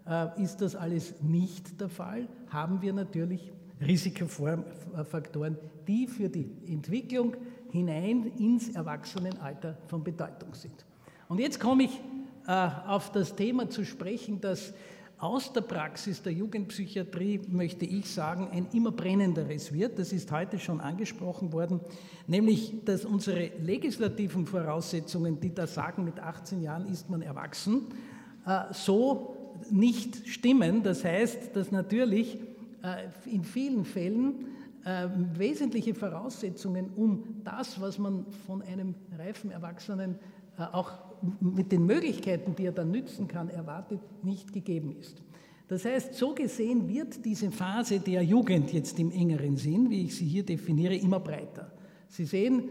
Äh, 0.07 0.41
ist 0.41 0.57
das 0.61 0.75
alles 0.75 1.21
nicht 1.21 1.79
der 1.79 1.89
Fall, 1.89 2.27
haben 2.49 2.81
wir 2.81 2.91
natürlich 2.91 3.53
Risikofaktoren, 3.79 5.57
die 5.87 6.07
für 6.07 6.29
die 6.29 6.49
Entwicklung 6.67 7.35
hinein 7.71 8.31
ins 8.37 8.75
Erwachsenenalter 8.75 9.77
von 9.87 10.03
Bedeutung 10.03 10.53
sind. 10.53 10.85
Und 11.29 11.39
jetzt 11.39 11.59
komme 11.59 11.83
ich 11.83 12.01
äh, 12.47 12.69
auf 12.87 13.11
das 13.11 13.35
Thema 13.35 13.69
zu 13.69 13.85
sprechen, 13.85 14.41
das 14.41 14.73
aus 15.23 15.53
der 15.53 15.61
Praxis 15.61 16.21
der 16.21 16.33
Jugendpsychiatrie, 16.33 17.39
möchte 17.47 17.85
ich 17.85 18.11
sagen, 18.11 18.49
ein 18.51 18.67
immer 18.73 18.91
brennenderes 18.91 19.71
wird. 19.71 19.97
Das 19.97 20.11
ist 20.11 20.29
heute 20.33 20.59
schon 20.59 20.81
angesprochen 20.81 21.53
worden, 21.53 21.79
nämlich, 22.27 22.73
dass 22.83 23.05
unsere 23.05 23.51
legislativen 23.61 24.45
Voraussetzungen, 24.45 25.39
die 25.39 25.53
da 25.53 25.65
sagen, 25.65 26.03
mit 26.03 26.19
18 26.19 26.61
Jahren 26.61 26.87
ist 26.87 27.09
man 27.09 27.21
erwachsen, 27.21 27.85
äh, 28.45 28.73
so 28.73 29.55
nicht 29.71 30.27
stimmen. 30.27 30.83
Das 30.83 31.05
heißt, 31.05 31.55
dass 31.55 31.71
natürlich 31.71 32.37
äh, 32.83 33.07
in 33.25 33.45
vielen 33.45 33.85
Fällen 33.85 34.47
äh, 34.83 35.07
wesentliche 35.37 35.95
Voraussetzungen, 35.95 36.89
um 36.97 37.23
das, 37.45 37.79
was 37.79 37.97
man 37.97 38.25
von 38.45 38.61
einem 38.61 38.93
reifen 39.17 39.51
Erwachsenen 39.51 40.19
auch 40.57 40.91
mit 41.39 41.71
den 41.71 41.85
Möglichkeiten, 41.85 42.55
die 42.55 42.65
er 42.65 42.71
dann 42.71 42.91
nützen 42.91 43.27
kann, 43.27 43.49
erwartet, 43.49 43.99
nicht 44.23 44.51
gegeben 44.53 44.95
ist. 44.99 45.21
Das 45.67 45.85
heißt, 45.85 46.15
so 46.15 46.35
gesehen 46.35 46.87
wird 46.87 47.23
diese 47.25 47.49
Phase 47.49 47.99
der 47.99 48.21
Jugend 48.21 48.73
jetzt 48.73 48.99
im 48.99 49.11
engeren 49.11 49.57
Sinn, 49.57 49.89
wie 49.89 50.03
ich 50.03 50.15
sie 50.15 50.25
hier 50.25 50.43
definiere, 50.43 50.95
immer 50.95 51.19
breiter. 51.19 51.71
Sie 52.09 52.25
sehen, 52.25 52.69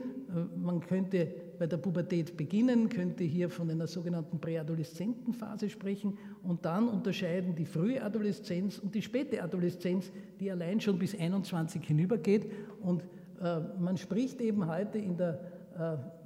man 0.57 0.79
könnte 0.79 1.27
bei 1.59 1.67
der 1.67 1.79
Pubertät 1.79 2.37
beginnen, 2.37 2.89
könnte 2.89 3.25
hier 3.25 3.51
von 3.51 3.69
einer 3.69 3.89
sogenannten 3.89 4.39
Präadoleszentenphase 4.39 5.69
sprechen 5.69 6.17
und 6.45 6.65
dann 6.65 6.89
unterscheiden 6.89 7.57
die 7.57 7.65
frühe 7.65 8.01
Adoleszenz 8.01 8.79
und 8.79 8.95
die 8.95 9.03
späte 9.03 9.43
Adoleszenz, 9.43 10.13
die 10.39 10.49
allein 10.49 10.81
schon 10.81 10.97
bis 10.97 11.19
21 11.19 11.85
hinübergeht. 11.85 12.53
Und 12.83 13.03
äh, 13.43 13.61
man 13.81 13.97
spricht 13.97 14.41
eben 14.41 14.69
heute 14.69 14.99
in 14.99 15.17
der 15.17 15.33
äh, 15.33 15.52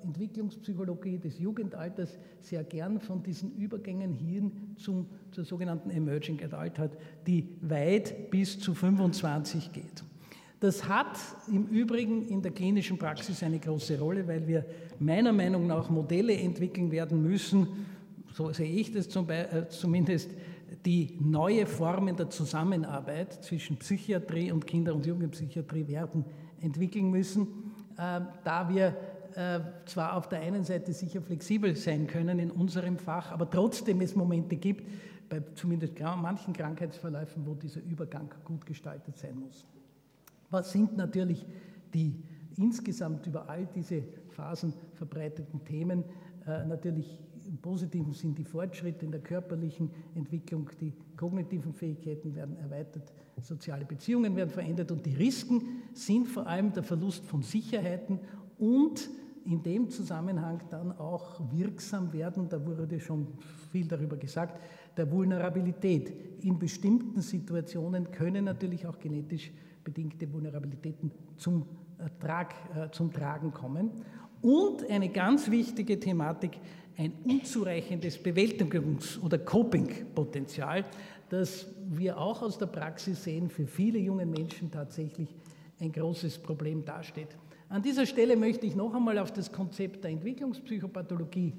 Entwicklungspsychologie 0.03 1.19
des 1.19 1.39
Jugendalters 1.39 2.19
sehr 2.41 2.65
gern 2.65 3.01
von 3.01 3.23
diesen 3.23 3.55
Übergängen 3.57 4.13
hin 4.13 4.53
zum, 4.77 5.07
zur 5.33 5.45
sogenannten 5.45 5.91
Emerging 5.91 6.43
Adulthood, 6.43 6.91
die 7.27 7.49
weit 7.63 8.31
bis 8.31 8.59
zu 8.59 8.75
25 8.75 9.73
geht. 9.73 10.05
Das 10.61 10.89
hat 10.89 11.19
im 11.49 11.67
Übrigen 11.67 12.27
in 12.29 12.41
der 12.41 12.51
klinischen 12.51 12.99
Praxis 12.99 13.43
eine 13.43 13.59
große 13.59 13.99
Rolle, 13.99 14.27
weil 14.27 14.47
wir 14.47 14.65
meiner 14.99 15.33
Meinung 15.33 15.67
nach 15.67 15.91
Modelle 15.91 16.35
entwickeln 16.35 16.91
werden 16.91 17.23
müssen, 17.23 17.69
so 18.33 18.53
sehe 18.53 18.71
ich 18.71 18.93
das 18.93 19.07
äh, 19.07 19.69
zumindest, 19.69 20.31
die 20.85 21.17
neue 21.21 21.67
Formen 21.67 22.17
der 22.17 22.31
Zusammenarbeit 22.31 23.45
zwischen 23.45 23.77
Psychiatrie 23.79 24.53
und 24.53 24.67
Kinder- 24.67 24.95
und 24.95 25.07
Jugendpsychiatrie 25.07 25.89
werden 25.89 26.25
entwickeln 26.61 27.11
müssen, 27.11 27.47
äh, 27.97 28.21
da 28.45 28.69
wir 28.69 28.89
äh, 28.89 28.95
zwar 29.85 30.17
auf 30.17 30.29
der 30.29 30.41
einen 30.41 30.65
Seite 30.65 30.95
sicher 30.95 31.21
flexibel 31.21 31.77
sein 31.77 32.07
können 32.07 32.39
in 32.39 32.51
unserem 32.51 32.97
Fach, 32.97 33.31
aber 33.33 33.51
trotzdem 33.51 34.01
es 34.01 34.17
Momente 34.17 34.57
gibt, 34.57 34.89
bei 35.29 35.43
zumindest 35.55 35.99
manchen 36.01 36.55
Krankheitsverläufen, 36.55 37.45
wo 37.45 37.55
dieser 37.55 37.83
Übergang 37.83 38.33
gut 38.45 38.65
gestaltet 38.65 39.19
sein 39.19 39.39
muss. 39.39 39.67
Was 40.51 40.73
sind 40.73 40.97
natürlich 40.97 41.45
die 41.93 42.23
insgesamt 42.57 43.27
über 43.27 43.49
all 43.49 43.67
diese 43.67 44.03
Phasen 44.31 44.73
verbreiteten 44.95 45.65
Themen? 45.65 46.05
Äh, 46.47 46.65
natürlich 46.65 47.19
im 47.47 47.59
positiven 47.59 48.13
Sinn 48.13 48.35
die 48.35 48.45
Fortschritte 48.45 49.05
in 49.05 49.13
der 49.13 49.21
körperlichen 49.21 49.91
Entwicklung, 50.15 50.69
die 50.81 50.93
kognitiven 51.17 51.73
Fähigkeiten 51.73 52.35
werden 52.35 52.57
erweitert, 52.57 53.13
soziale 53.41 53.85
Beziehungen 53.85 54.35
werden 54.35 54.51
verändert 54.51 54.91
und 54.91 55.05
die 55.07 55.15
Risiken 55.15 55.83
sind 55.93 56.27
vor 56.27 56.47
allem 56.47 56.73
der 56.73 56.83
Verlust 56.83 57.25
von 57.25 57.43
Sicherheiten 57.43 58.19
und 58.59 59.09
in 59.47 59.63
dem 59.63 59.89
Zusammenhang 59.89 60.61
dann 60.71 60.93
auch 60.99 61.41
wirksam 61.53 62.13
werden, 62.13 62.49
da 62.49 62.65
wurde 62.65 62.99
schon 63.01 63.29
viel 63.71 63.87
darüber 63.87 64.17
gesagt, 64.17 64.61
der 64.97 65.11
Vulnerabilität. 65.11 66.45
In 66.45 66.59
bestimmten 66.59 67.21
Situationen 67.21 68.11
können 68.11 68.45
natürlich 68.45 68.87
auch 68.87 68.99
genetisch 68.99 69.53
bedingte 69.85 70.31
Vulnerabilitäten 70.33 71.13
zum, 71.37 71.67
Trag, 72.21 72.55
äh, 72.75 72.91
zum 72.91 73.13
Tragen 73.13 73.53
kommen. 73.53 73.91
Und 74.43 74.89
eine 74.91 75.09
ganz 75.09 75.51
wichtige 75.51 75.99
Thematik, 75.99 76.59
ein 76.99 77.13
unzureichendes 77.25 78.19
Bewältigungs- 78.19 79.21
oder 79.21 79.39
Coping-Potenzial, 79.39 80.85
das 81.29 81.67
wir 81.89 82.19
auch 82.19 82.43
aus 82.43 82.59
der 82.59 82.67
Praxis 82.67 83.25
sehen, 83.25 83.49
für 83.49 83.67
viele 83.67 83.99
junge 83.99 84.27
Menschen 84.27 84.71
tatsächlich 84.71 85.35
ein 85.79 85.93
großes 85.93 86.39
Problem 86.39 86.85
dasteht. 86.85 87.37
An 87.69 87.83
dieser 87.83 88.07
Stelle 88.07 88.37
möchte 88.37 88.65
ich 88.67 88.77
noch 88.77 88.95
einmal 88.95 89.19
auf 89.19 89.33
das 89.33 89.51
Konzept 89.51 90.05
der 90.05 90.13
Entwicklungspsychopathologie 90.13 91.55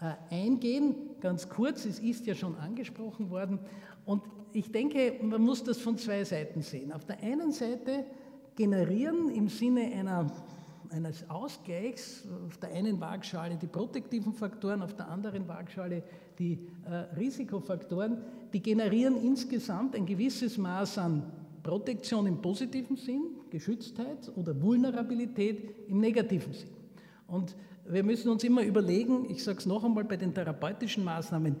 äh, 0.00 0.34
eingehen. 0.34 0.94
Ganz 1.20 1.48
kurz, 1.48 1.86
es 1.86 1.98
ist 1.98 2.26
ja 2.26 2.34
schon 2.34 2.56
angesprochen 2.56 3.30
worden. 3.30 3.58
Und 4.04 4.22
ich 4.52 4.70
denke, 4.70 5.14
man 5.22 5.40
muss 5.40 5.64
das 5.64 5.78
von 5.78 5.96
zwei 5.96 6.24
Seiten 6.24 6.60
sehen. 6.60 6.92
Auf 6.92 7.06
der 7.06 7.22
einen 7.22 7.52
Seite 7.52 8.04
generieren 8.54 9.30
im 9.30 9.48
Sinne 9.48 9.92
einer, 9.94 10.30
eines 10.90 11.28
Ausgleichs 11.30 12.28
auf 12.46 12.58
der 12.58 12.72
einen 12.72 13.00
Waagschale 13.00 13.56
die 13.56 13.66
protektiven 13.66 14.34
Faktoren, 14.34 14.82
auf 14.82 14.94
der 14.94 15.08
anderen 15.08 15.48
Waagschale 15.48 16.02
die 16.38 16.66
äh, 16.84 16.94
Risikofaktoren, 17.16 18.18
die 18.52 18.62
generieren 18.62 19.16
insgesamt 19.16 19.96
ein 19.96 20.04
gewisses 20.04 20.58
Maß 20.58 20.98
an 20.98 21.22
Protektion 21.66 22.26
im 22.26 22.40
positiven 22.40 22.96
Sinn, 22.96 23.22
Geschütztheit 23.50 24.30
oder 24.36 24.60
Vulnerabilität 24.60 25.88
im 25.88 26.00
negativen 26.00 26.52
Sinn. 26.52 26.70
Und 27.26 27.56
wir 27.88 28.04
müssen 28.04 28.28
uns 28.30 28.44
immer 28.44 28.62
überlegen, 28.62 29.26
ich 29.28 29.42
sage 29.42 29.58
es 29.58 29.66
noch 29.66 29.84
einmal 29.84 30.04
bei 30.04 30.16
den 30.16 30.32
therapeutischen 30.32 31.04
Maßnahmen, 31.04 31.56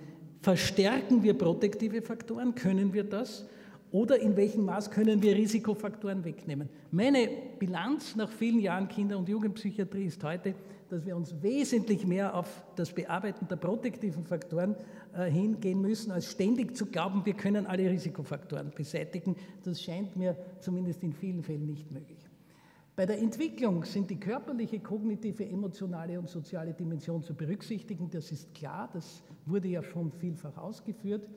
Verstärken 0.46 1.24
wir 1.24 1.34
protektive 1.34 2.02
Faktoren? 2.02 2.54
Können 2.54 2.92
wir 2.92 3.02
das? 3.02 3.48
Oder 3.90 4.20
in 4.20 4.36
welchem 4.36 4.64
Maß 4.64 4.92
können 4.92 5.20
wir 5.20 5.34
Risikofaktoren 5.34 6.24
wegnehmen? 6.24 6.68
Meine 6.92 7.28
Bilanz 7.58 8.14
nach 8.14 8.30
vielen 8.30 8.60
Jahren 8.60 8.86
Kinder- 8.86 9.18
und 9.18 9.28
Jugendpsychiatrie 9.28 10.04
ist 10.04 10.22
heute, 10.22 10.54
dass 10.88 11.04
wir 11.04 11.16
uns 11.16 11.42
wesentlich 11.42 12.06
mehr 12.06 12.34
auf 12.34 12.64
das 12.76 12.92
Bearbeiten 12.92 13.48
der 13.48 13.56
protektiven 13.56 14.24
Faktoren 14.24 14.76
äh, 15.14 15.30
hingehen 15.30 15.80
müssen, 15.80 16.10
als 16.10 16.30
ständig 16.30 16.76
zu 16.76 16.86
glauben, 16.86 17.24
wir 17.24 17.34
können 17.34 17.66
alle 17.66 17.90
Risikofaktoren 17.90 18.70
beseitigen. 18.70 19.36
Das 19.62 19.82
scheint 19.82 20.16
mir 20.16 20.36
zumindest 20.60 21.02
in 21.02 21.12
vielen 21.12 21.42
Fällen 21.42 21.66
nicht 21.66 21.90
möglich. 21.90 22.18
Bei 22.96 23.04
der 23.04 23.18
Entwicklung 23.18 23.84
sind 23.84 24.08
die 24.08 24.18
körperliche, 24.18 24.80
kognitive, 24.80 25.46
emotionale 25.46 26.18
und 26.18 26.30
soziale 26.30 26.72
Dimension 26.72 27.22
zu 27.22 27.34
berücksichtigen. 27.34 28.08
Das 28.08 28.32
ist 28.32 28.54
klar, 28.54 28.88
das 28.92 29.22
wurde 29.44 29.68
ja 29.68 29.82
schon 29.82 30.10
vielfach 30.12 30.56
ausgeführt. 30.56 31.28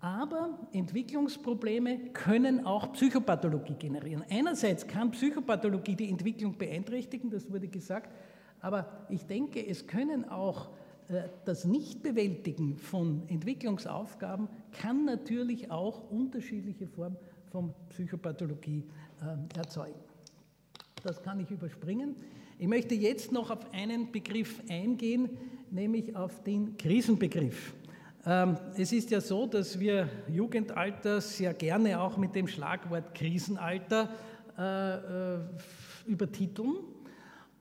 Aber 0.00 0.68
Entwicklungsprobleme 0.72 2.12
können 2.12 2.64
auch 2.64 2.92
Psychopathologie 2.92 3.74
generieren. 3.74 4.24
Einerseits 4.30 4.86
kann 4.86 5.10
Psychopathologie 5.10 5.96
die 5.96 6.08
Entwicklung 6.08 6.56
beeinträchtigen, 6.56 7.30
das 7.30 7.50
wurde 7.50 7.66
gesagt, 7.66 8.14
aber 8.60 9.06
ich 9.08 9.24
denke, 9.26 9.64
es 9.66 9.86
können 9.86 10.28
auch 10.28 10.68
äh, 11.08 11.22
das 11.44 11.64
Nichtbewältigen 11.64 12.76
von 12.76 13.22
Entwicklungsaufgaben 13.28 14.48
kann 14.72 15.04
natürlich 15.04 15.70
auch 15.70 16.10
unterschiedliche 16.10 16.86
Formen 16.86 17.16
von 17.50 17.74
Psychopathologie 17.90 18.84
äh, 19.20 19.58
erzeugen. 19.58 19.98
Das 21.02 21.22
kann 21.22 21.40
ich 21.40 21.50
überspringen. 21.50 22.16
Ich 22.58 22.66
möchte 22.66 22.94
jetzt 22.94 23.32
noch 23.32 23.50
auf 23.50 23.72
einen 23.72 24.10
Begriff 24.10 24.60
eingehen, 24.68 25.30
nämlich 25.70 26.14
auf 26.16 26.42
den 26.42 26.76
Krisenbegriff. 26.76 27.74
Ähm, 28.26 28.56
es 28.76 28.92
ist 28.92 29.10
ja 29.10 29.20
so, 29.20 29.46
dass 29.46 29.78
wir 29.78 30.08
Jugendalter 30.28 31.20
sehr 31.20 31.54
gerne 31.54 32.00
auch 32.00 32.16
mit 32.16 32.34
dem 32.34 32.48
Schlagwort 32.48 33.14
Krisenalter 33.14 34.10
äh, 34.58 35.36
äh, 35.36 35.38
übertiteln. 36.06 36.78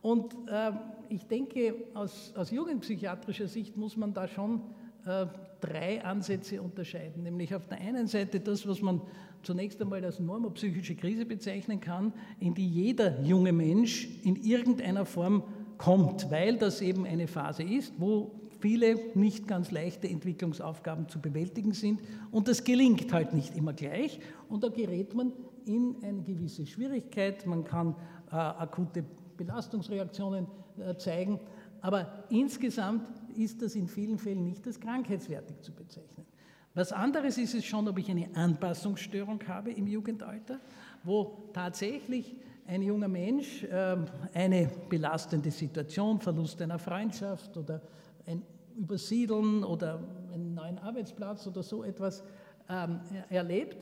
Und 0.01 0.35
ähm, 0.49 0.77
ich 1.09 1.25
denke, 1.25 1.73
aus, 1.93 2.33
aus 2.35 2.51
jugendpsychiatrischer 2.51 3.47
Sicht 3.47 3.75
muss 3.77 3.97
man 3.97 4.13
da 4.13 4.27
schon 4.27 4.61
äh, 5.05 5.25
drei 5.59 6.03
Ansätze 6.03 6.61
unterscheiden. 6.61 7.23
Nämlich 7.23 7.53
auf 7.55 7.67
der 7.67 7.79
einen 7.79 8.07
Seite 8.07 8.39
das, 8.39 8.67
was 8.67 8.81
man 8.81 9.01
zunächst 9.43 9.81
einmal 9.81 10.03
als 10.03 10.19
normopsychische 10.19 10.95
Krise 10.95 11.25
bezeichnen 11.25 11.79
kann, 11.79 12.13
in 12.39 12.53
die 12.53 12.67
jeder 12.67 13.21
junge 13.21 13.53
Mensch 13.53 14.07
in 14.23 14.35
irgendeiner 14.35 15.05
Form 15.05 15.43
kommt, 15.77 16.29
weil 16.31 16.57
das 16.57 16.81
eben 16.81 17.05
eine 17.05 17.27
Phase 17.27 17.63
ist, 17.63 17.93
wo 17.97 18.31
viele 18.59 18.99
nicht 19.15 19.47
ganz 19.47 19.71
leichte 19.71 20.07
Entwicklungsaufgaben 20.07 21.07
zu 21.07 21.19
bewältigen 21.19 21.73
sind. 21.73 22.01
Und 22.31 22.47
das 22.47 22.63
gelingt 22.63 23.13
halt 23.13 23.33
nicht 23.33 23.55
immer 23.55 23.73
gleich. 23.73 24.19
Und 24.49 24.63
da 24.63 24.69
gerät 24.69 25.13
man 25.13 25.31
in 25.65 25.97
eine 26.03 26.23
gewisse 26.23 26.65
Schwierigkeit, 26.65 27.45
man 27.45 27.63
kann 27.63 27.95
äh, 28.31 28.35
akute 28.35 29.03
Belastungsreaktionen 29.37 30.47
äh, 30.79 30.95
zeigen, 30.97 31.39
aber 31.81 32.25
insgesamt 32.29 33.07
ist 33.35 33.61
das 33.61 33.75
in 33.75 33.87
vielen 33.87 34.17
Fällen 34.17 34.43
nicht 34.43 34.65
als 34.65 34.79
krankheitswertig 34.79 35.61
zu 35.61 35.71
bezeichnen. 35.71 36.25
Was 36.73 36.91
anderes 36.91 37.37
ist 37.37 37.55
es 37.55 37.65
schon, 37.65 37.87
ob 37.87 37.97
ich 37.97 38.09
eine 38.09 38.29
Anpassungsstörung 38.35 39.39
habe 39.47 39.71
im 39.71 39.87
Jugendalter, 39.87 40.59
wo 41.03 41.49
tatsächlich 41.53 42.35
ein 42.67 42.81
junger 42.81 43.07
Mensch 43.07 43.63
äh, 43.63 43.97
eine 44.33 44.69
belastende 44.89 45.51
Situation, 45.51 46.19
Verlust 46.19 46.61
einer 46.61 46.77
Freundschaft 46.77 47.55
oder 47.57 47.81
ein 48.25 48.43
Übersiedeln 48.77 49.63
oder 49.63 50.03
einen 50.33 50.53
neuen 50.53 50.77
Arbeitsplatz 50.77 51.47
oder 51.47 51.63
so 51.63 51.83
etwas 51.83 52.23
ähm, 52.69 52.99
erlebt 53.29 53.77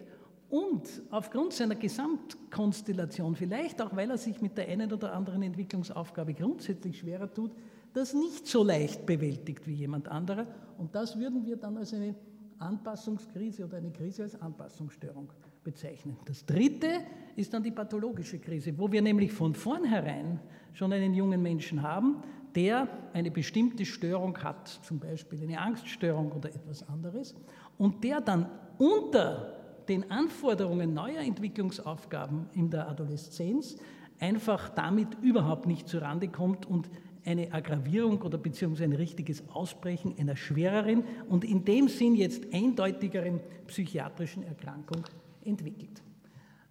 und 0.56 1.02
aufgrund 1.10 1.52
seiner 1.52 1.76
Gesamtkonstellation, 1.76 3.36
vielleicht 3.36 3.82
auch 3.82 3.94
weil 3.94 4.10
er 4.10 4.18
sich 4.18 4.40
mit 4.42 4.58
der 4.58 4.70
einen 4.70 4.94
oder 4.94 5.12
anderen 5.12 5.44
Entwicklungsaufgabe 5.44 6.34
grundsätzlich 6.34 7.00
schwerer 7.00 7.34
tut, 7.34 7.52
das 7.92 8.14
nicht 8.14 8.48
so 8.48 8.64
leicht 8.64 9.06
bewältigt 9.06 9.68
wie 9.68 9.74
jemand 9.74 10.08
anderer. 10.08 10.48
Und 10.78 10.96
das 10.96 11.20
würden 11.20 11.46
wir 11.46 11.58
dann 11.58 11.76
als 11.76 11.94
eine 11.94 12.16
Anpassungskrise 12.58 13.66
oder 13.66 13.80
eine 13.80 13.92
Krise 13.92 14.24
als 14.24 14.42
Anpassungsstörung 14.42 15.30
bezeichnen. 15.62 16.16
Das 16.24 16.46
dritte 16.46 17.02
ist 17.36 17.54
dann 17.54 17.62
die 17.62 17.72
pathologische 17.72 18.40
Krise, 18.40 18.78
wo 18.78 18.90
wir 18.90 19.02
nämlich 19.02 19.34
von 19.34 19.54
vornherein 19.54 20.40
schon 20.72 20.94
einen 20.94 21.14
jungen 21.14 21.42
Menschen 21.42 21.82
haben, 21.82 22.24
der 22.56 22.88
eine 23.12 23.30
bestimmte 23.30 23.84
Störung 23.84 24.38
hat, 24.38 24.70
zum 24.70 25.00
Beispiel 25.00 25.42
eine 25.42 25.60
Angststörung 25.60 26.32
oder 26.32 26.48
etwas 26.48 26.88
anderes, 26.88 27.36
und 27.78 28.06
der 28.06 28.22
dann 28.22 28.50
unter 28.78 29.65
den 29.90 30.10
Anforderungen 30.12 30.94
neuer 30.94 31.22
Entwicklungsaufgaben 31.22 32.48
in 32.54 32.70
der 32.70 32.88
Adoleszenz 32.90 33.78
einfach 34.20 34.70
damit 34.70 35.08
überhaupt 35.22 35.66
nicht 35.66 35.88
zurande 35.88 36.28
kommt 36.28 36.66
und 36.66 36.90
eine 37.26 37.52
Aggravierung 37.52 38.22
oder 38.22 38.38
beziehungsweise 38.38 38.84
ein 38.84 38.94
richtiges 38.94 39.50
Ausbrechen 39.50 40.16
einer 40.18 40.36
schwereren 40.36 41.04
und 41.28 41.44
in 41.44 41.66
dem 41.66 41.88
Sinn 41.88 42.16
jetzt 42.16 42.54
eindeutigeren 42.54 43.40
psychiatrischen 43.68 44.44
Erkrankung 44.44 45.04
entwickelt. 45.44 46.04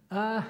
Äh, 0.09 0.41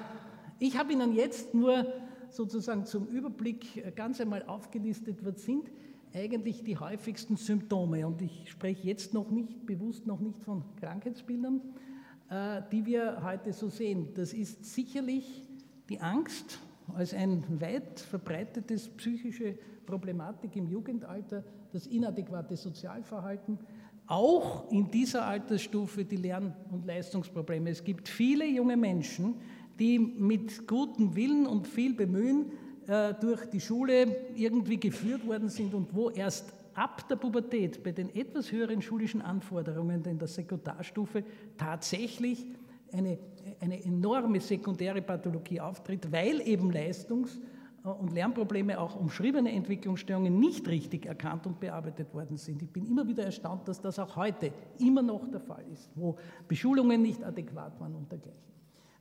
ich 0.58 0.78
habe 0.78 0.92
Ihnen 0.92 1.14
jetzt 1.14 1.54
nur 1.54 1.86
sozusagen 2.30 2.86
zum 2.86 3.06
Überblick 3.08 3.94
ganz 3.96 4.20
einmal 4.20 4.44
aufgelistet, 4.44 5.24
was 5.24 5.42
sind 5.42 5.70
eigentlich 6.14 6.62
die 6.62 6.78
häufigsten 6.78 7.36
Symptome. 7.36 8.06
Und 8.06 8.22
ich 8.22 8.48
spreche 8.50 8.86
jetzt 8.86 9.12
noch 9.12 9.30
nicht, 9.30 9.66
bewusst 9.66 10.06
noch 10.06 10.20
nicht 10.20 10.42
von 10.42 10.62
Krankheitsbildern, 10.80 11.60
äh, 11.60 11.95
die 12.28 12.84
wir 12.84 13.22
heute 13.22 13.52
so 13.52 13.68
sehen. 13.68 14.08
Das 14.14 14.32
ist 14.32 14.64
sicherlich 14.64 15.44
die 15.88 16.00
Angst 16.00 16.58
als 16.94 17.14
ein 17.14 17.44
weit 17.60 18.00
verbreitetes 18.00 18.88
psychische 18.88 19.56
Problematik 19.84 20.56
im 20.56 20.68
Jugendalter, 20.68 21.44
das 21.72 21.86
inadäquate 21.86 22.56
Sozialverhalten, 22.56 23.58
auch 24.06 24.70
in 24.70 24.90
dieser 24.90 25.26
Altersstufe 25.26 26.04
die 26.04 26.16
Lern- 26.16 26.54
und 26.70 26.86
Leistungsprobleme. 26.86 27.70
Es 27.70 27.82
gibt 27.82 28.08
viele 28.08 28.46
junge 28.46 28.76
Menschen, 28.76 29.34
die 29.78 29.98
mit 29.98 30.66
gutem 30.66 31.14
Willen 31.14 31.46
und 31.46 31.66
viel 31.66 31.94
Bemühen 31.94 32.52
äh, 32.86 33.14
durch 33.14 33.46
die 33.46 33.60
Schule 33.60 34.16
irgendwie 34.34 34.78
geführt 34.78 35.26
worden 35.26 35.48
sind 35.48 35.74
und 35.74 35.94
wo 35.94 36.10
erst 36.10 36.55
ab 36.76 37.08
der 37.08 37.16
Pubertät 37.16 37.82
bei 37.82 37.92
den 37.92 38.14
etwas 38.14 38.52
höheren 38.52 38.82
schulischen 38.82 39.22
Anforderungen 39.22 40.04
in 40.04 40.18
der 40.18 40.28
Sekundarstufe 40.28 41.24
tatsächlich 41.56 42.46
eine, 42.92 43.18
eine 43.60 43.82
enorme 43.84 44.40
sekundäre 44.40 45.02
Pathologie 45.02 45.60
auftritt, 45.60 46.10
weil 46.12 46.40
eben 46.46 46.70
Leistungs- 46.70 47.40
und 47.82 48.12
Lernprobleme, 48.12 48.80
auch 48.80 48.96
umschriebene 48.96 49.52
Entwicklungsstörungen 49.52 50.38
nicht 50.38 50.66
richtig 50.66 51.06
erkannt 51.06 51.46
und 51.46 51.60
bearbeitet 51.60 52.12
worden 52.12 52.36
sind. 52.36 52.60
Ich 52.62 52.70
bin 52.70 52.84
immer 52.84 53.06
wieder 53.06 53.24
erstaunt, 53.24 53.68
dass 53.68 53.80
das 53.80 53.98
auch 53.98 54.16
heute 54.16 54.52
immer 54.78 55.02
noch 55.02 55.28
der 55.30 55.40
Fall 55.40 55.64
ist, 55.72 55.90
wo 55.94 56.16
Beschulungen 56.48 57.00
nicht 57.02 57.22
adäquat 57.22 57.78
waren 57.78 57.94
und 57.94 58.10
dergleichen. 58.10 58.42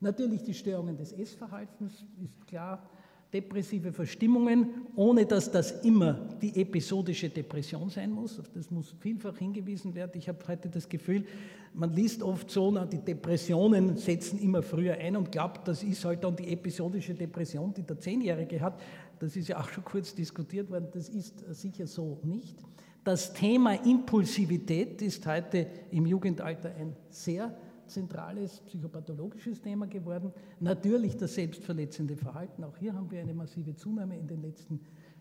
Natürlich 0.02 0.44
die 0.44 0.54
Störungen 0.54 0.96
des 0.96 1.14
Essverhaltens 1.14 2.06
ist 2.22 2.46
klar, 2.46 2.88
depressive 3.34 3.92
Verstimmungen, 3.92 4.88
ohne 4.96 5.26
dass 5.26 5.52
das 5.52 5.84
immer 5.84 6.14
die 6.42 6.56
episodische 6.62 7.30
Depression 7.30 7.90
sein 7.90 8.12
muss. 8.12 8.40
Auf 8.40 8.50
das 8.50 8.72
muss 8.72 8.96
vielfach 9.00 9.38
hingewiesen 9.38 9.94
werden. 9.94 10.14
Ich 10.16 10.30
habe 10.30 10.40
heute 10.48 10.70
das 10.70 10.88
Gefühl, 10.88 11.26
man 11.74 11.94
liest 11.94 12.24
oft 12.24 12.50
so, 12.50 12.72
na, 12.72 12.86
die 12.86 13.00
Depressionen 13.00 13.98
setzen 13.98 14.40
immer 14.40 14.62
früher 14.62 14.94
ein 14.94 15.18
und 15.18 15.32
glaubt, 15.32 15.68
das 15.68 15.84
ist 15.84 16.06
halt 16.06 16.24
dann 16.24 16.36
die 16.36 16.48
episodische 16.48 17.14
Depression, 17.14 17.74
die 17.74 17.84
der 17.84 18.00
Zehnjährige 18.00 18.62
hat. 18.62 18.80
Das 19.20 19.36
ist 19.36 19.50
ja 19.50 19.60
auch 19.60 19.70
schon 19.70 19.84
kurz 19.84 20.16
diskutiert 20.16 20.70
worden. 20.70 20.88
Das 20.94 21.10
ist 21.10 21.44
sicher 21.54 21.88
so 21.88 22.20
nicht. 22.24 22.56
Das 23.04 23.34
Thema 23.34 23.74
Impulsivität 23.86 25.02
ist 25.02 25.28
heute 25.28 25.68
im 25.92 26.06
Jugendalter 26.06 26.74
ein 26.76 26.96
sehr 27.10 27.56
zentrales 27.88 28.62
psychopathologisches 28.62 29.62
Thema 29.62 29.88
geworden. 29.88 30.32
Natürlich 30.60 31.18
das 31.18 31.36
selbstverletzende 31.36 32.16
Verhalten. 32.16 32.64
Auch 32.64 32.78
hier 32.78 32.94
haben 32.94 33.10
wir 33.12 33.22
eine 33.22 33.34
massive 33.34 33.76
Zunahme 33.76 34.18
in 34.18 34.28
den 34.28 34.42
letzten 34.42 34.80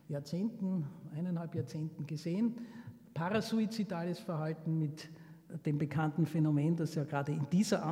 Jahrzehnten, 0.09 0.85
eineinhalb 1.15 1.55
Jahrzehnten 1.55 2.07
gesehen. 2.07 2.55
Parasuizidales 3.15 4.19
Verhalten 4.19 4.79
mit 4.79 5.09
dem 5.65 5.79
bekannten 5.79 6.27
Phänomen, 6.27 6.77
dass 6.77 6.95
ja 6.95 7.05
gerade 7.05 7.33
in 7.33 7.47
dieser 7.51 7.85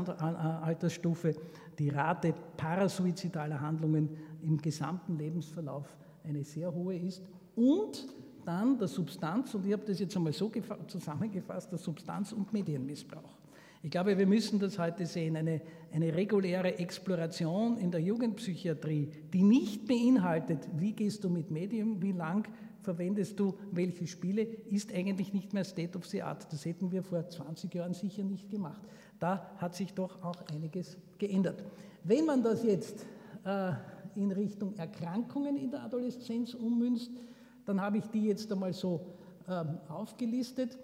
Altersstufe 0.62 1.34
die 1.78 1.90
Rate 1.90 2.34
parasuizidaler 2.56 3.60
Handlungen 3.60 4.08
im 4.42 4.58
gesamten 4.58 5.16
Lebensverlauf 5.16 5.96
eine 6.24 6.44
sehr 6.44 6.72
hohe 6.74 6.96
ist. 6.96 7.22
Und 7.54 8.06
dann 8.44 8.78
der 8.78 8.88
Substanz, 8.88 9.54
und 9.54 9.64
ich 9.66 9.72
habe 9.72 9.84
das 9.84 10.00
jetzt 10.00 10.16
einmal 10.16 10.32
so 10.32 10.50
zusammengefasst, 10.88 11.70
der 11.70 11.78
Substanz- 11.78 12.32
und 12.32 12.52
Medienmissbrauch. 12.52 13.38
Ich 13.84 13.90
glaube, 13.90 14.16
wir 14.16 14.26
müssen 14.28 14.60
das 14.60 14.78
heute 14.78 15.06
sehen, 15.06 15.36
eine, 15.36 15.60
eine 15.92 16.14
reguläre 16.14 16.78
Exploration 16.78 17.78
in 17.78 17.90
der 17.90 18.00
Jugendpsychiatrie, 18.00 19.08
die 19.32 19.42
nicht 19.42 19.88
beinhaltet, 19.88 20.68
wie 20.76 20.92
gehst 20.92 21.24
du 21.24 21.28
mit 21.28 21.50
Medium, 21.50 22.00
wie 22.00 22.12
lang 22.12 22.46
verwendest 22.82 23.38
du 23.40 23.54
welche 23.72 24.06
Spiele, 24.06 24.42
ist 24.42 24.92
eigentlich 24.92 25.32
nicht 25.32 25.52
mehr 25.52 25.64
State 25.64 25.98
of 25.98 26.06
the 26.06 26.22
Art. 26.22 26.52
Das 26.52 26.64
hätten 26.64 26.92
wir 26.92 27.02
vor 27.02 27.28
20 27.28 27.74
Jahren 27.74 27.94
sicher 27.94 28.22
nicht 28.22 28.50
gemacht. 28.50 28.82
Da 29.18 29.50
hat 29.56 29.74
sich 29.74 29.92
doch 29.94 30.22
auch 30.22 30.46
einiges 30.52 30.96
geändert. 31.18 31.64
Wenn 32.04 32.24
man 32.24 32.42
das 32.42 32.62
jetzt 32.62 33.06
äh, 33.44 33.72
in 34.14 34.30
Richtung 34.30 34.74
Erkrankungen 34.76 35.56
in 35.56 35.70
der 35.70 35.82
Adoleszenz 35.82 36.54
ummünzt, 36.54 37.10
dann 37.64 37.80
habe 37.80 37.98
ich 37.98 38.06
die 38.06 38.26
jetzt 38.26 38.50
einmal 38.52 38.72
so 38.72 39.06
ähm, 39.48 39.78
aufgelistet. 39.88 40.78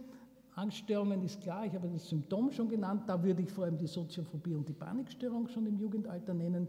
Angststörungen 0.58 1.22
ist 1.22 1.40
klar, 1.40 1.64
ich 1.64 1.72
habe 1.72 1.88
das 1.88 2.08
Symptom 2.08 2.50
schon 2.50 2.68
genannt, 2.68 3.04
da 3.06 3.22
würde 3.22 3.42
ich 3.42 3.50
vor 3.50 3.62
allem 3.64 3.78
die 3.78 3.86
Soziophobie 3.86 4.54
und 4.54 4.68
die 4.68 4.72
Panikstörung 4.72 5.46
schon 5.46 5.66
im 5.66 5.78
Jugendalter 5.78 6.34
nennen. 6.34 6.66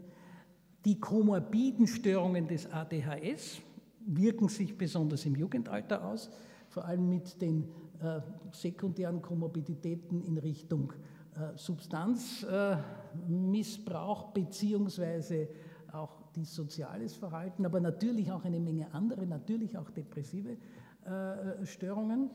Die 0.84 1.00
komorbiden 1.00 1.88
Störungen 1.88 2.46
des 2.46 2.72
ADHS 2.72 3.60
wirken 4.06 4.48
sich 4.48 4.78
besonders 4.78 5.26
im 5.26 5.34
Jugendalter 5.34 6.04
aus, 6.04 6.30
vor 6.68 6.84
allem 6.84 7.08
mit 7.08 7.42
den 7.42 7.64
äh, 8.00 8.20
sekundären 8.52 9.20
Komorbiditäten 9.20 10.22
in 10.22 10.38
Richtung 10.38 10.92
äh, 11.34 11.56
Substanzmissbrauch 11.56 14.28
äh, 14.28 14.40
beziehungsweise 14.40 15.48
auch 15.92 16.22
die 16.36 16.44
soziales 16.44 17.16
Verhalten, 17.16 17.66
aber 17.66 17.80
natürlich 17.80 18.30
auch 18.30 18.44
eine 18.44 18.60
Menge 18.60 18.94
andere, 18.94 19.26
natürlich 19.26 19.76
auch 19.76 19.90
depressive 19.90 20.56
äh, 21.04 21.66
Störungen. 21.66 22.30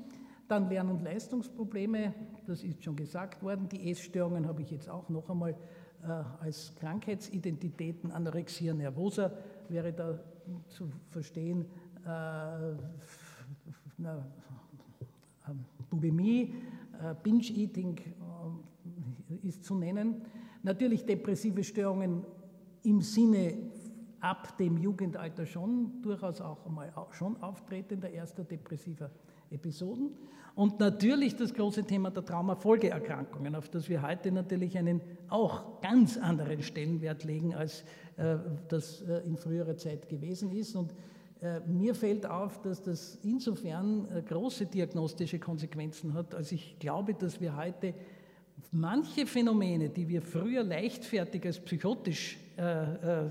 Dann 0.48 0.70
Lern- 0.70 0.90
und 0.90 1.02
Leistungsprobleme, 1.02 2.14
das 2.46 2.64
ist 2.64 2.84
schon 2.84 2.96
gesagt 2.96 3.42
worden. 3.42 3.68
Die 3.70 3.90
Essstörungen 3.90 4.48
habe 4.48 4.62
ich 4.62 4.70
jetzt 4.70 4.90
auch 4.90 5.10
noch 5.10 5.30
einmal 5.30 5.56
äh, 6.04 6.08
als 6.40 6.74
Krankheitsidentitäten. 6.76 8.12
Anorexia 8.12 8.74
nervosa 8.74 9.32
wäre 9.70 9.92
da 9.92 10.20
zu 10.68 10.92
verstehen. 11.10 11.66
Äh, 12.06 12.76
na, 13.98 14.26
äh, 15.48 15.52
Bulimie, 15.90 16.54
äh, 17.02 17.16
Binge-Eating 17.24 17.98
äh, 17.98 19.48
ist 19.48 19.64
zu 19.64 19.76
nennen. 19.76 20.22
Natürlich 20.62 21.06
depressive 21.06 21.64
Störungen 21.64 22.24
im 22.84 23.02
Sinne 23.02 23.58
ab 24.20 24.58
dem 24.58 24.78
Jugendalter 24.78 25.46
schon 25.46 26.02
durchaus 26.04 26.42
auch 26.42 26.66
einmal 26.66 26.94
schon 27.12 27.42
auftretender 27.42 28.10
erster 28.10 28.44
depressiver 28.44 29.10
Episoden. 29.50 30.12
Und 30.56 30.80
natürlich 30.80 31.36
das 31.36 31.54
große 31.54 31.84
Thema 31.84 32.12
der 32.12 32.24
Traumafolgeerkrankungen, 32.24 33.56
auf 33.56 33.68
das 33.68 33.90
wir 33.90 34.02
heute 34.02 34.32
natürlich 34.32 34.78
einen 34.78 35.02
auch 35.28 35.82
ganz 35.82 36.18
anderen 36.18 36.62
Stellenwert 36.62 37.26
legen, 37.26 37.54
als 37.54 37.84
äh, 38.16 38.38
das 38.70 39.02
äh, 39.02 39.20
in 39.26 39.36
früherer 39.36 39.76
Zeit 39.76 40.08
gewesen 40.08 40.54
ist. 40.54 40.76
Und 40.76 40.94
äh, 41.42 41.60
mir 41.68 41.94
fällt 41.94 42.26
auf, 42.26 42.62
dass 42.62 42.82
das 42.82 43.20
insofern 43.24 44.08
äh, 44.10 44.22
große 44.22 44.68
diagnostische 44.68 45.40
Konsequenzen 45.40 46.14
hat, 46.14 46.34
als 46.34 46.54
ich 46.54 46.80
glaube, 46.80 47.14
dass 47.14 47.42
wir 47.42 47.58
heute 47.58 47.94
manche 48.72 49.26
Phänomene, 49.26 49.90
die 49.90 50.08
wir 50.08 50.22
früher 50.22 50.64
leichtfertig 50.64 51.46
als 51.46 51.60
psychotisch 51.60 52.38
äh, 52.56 53.26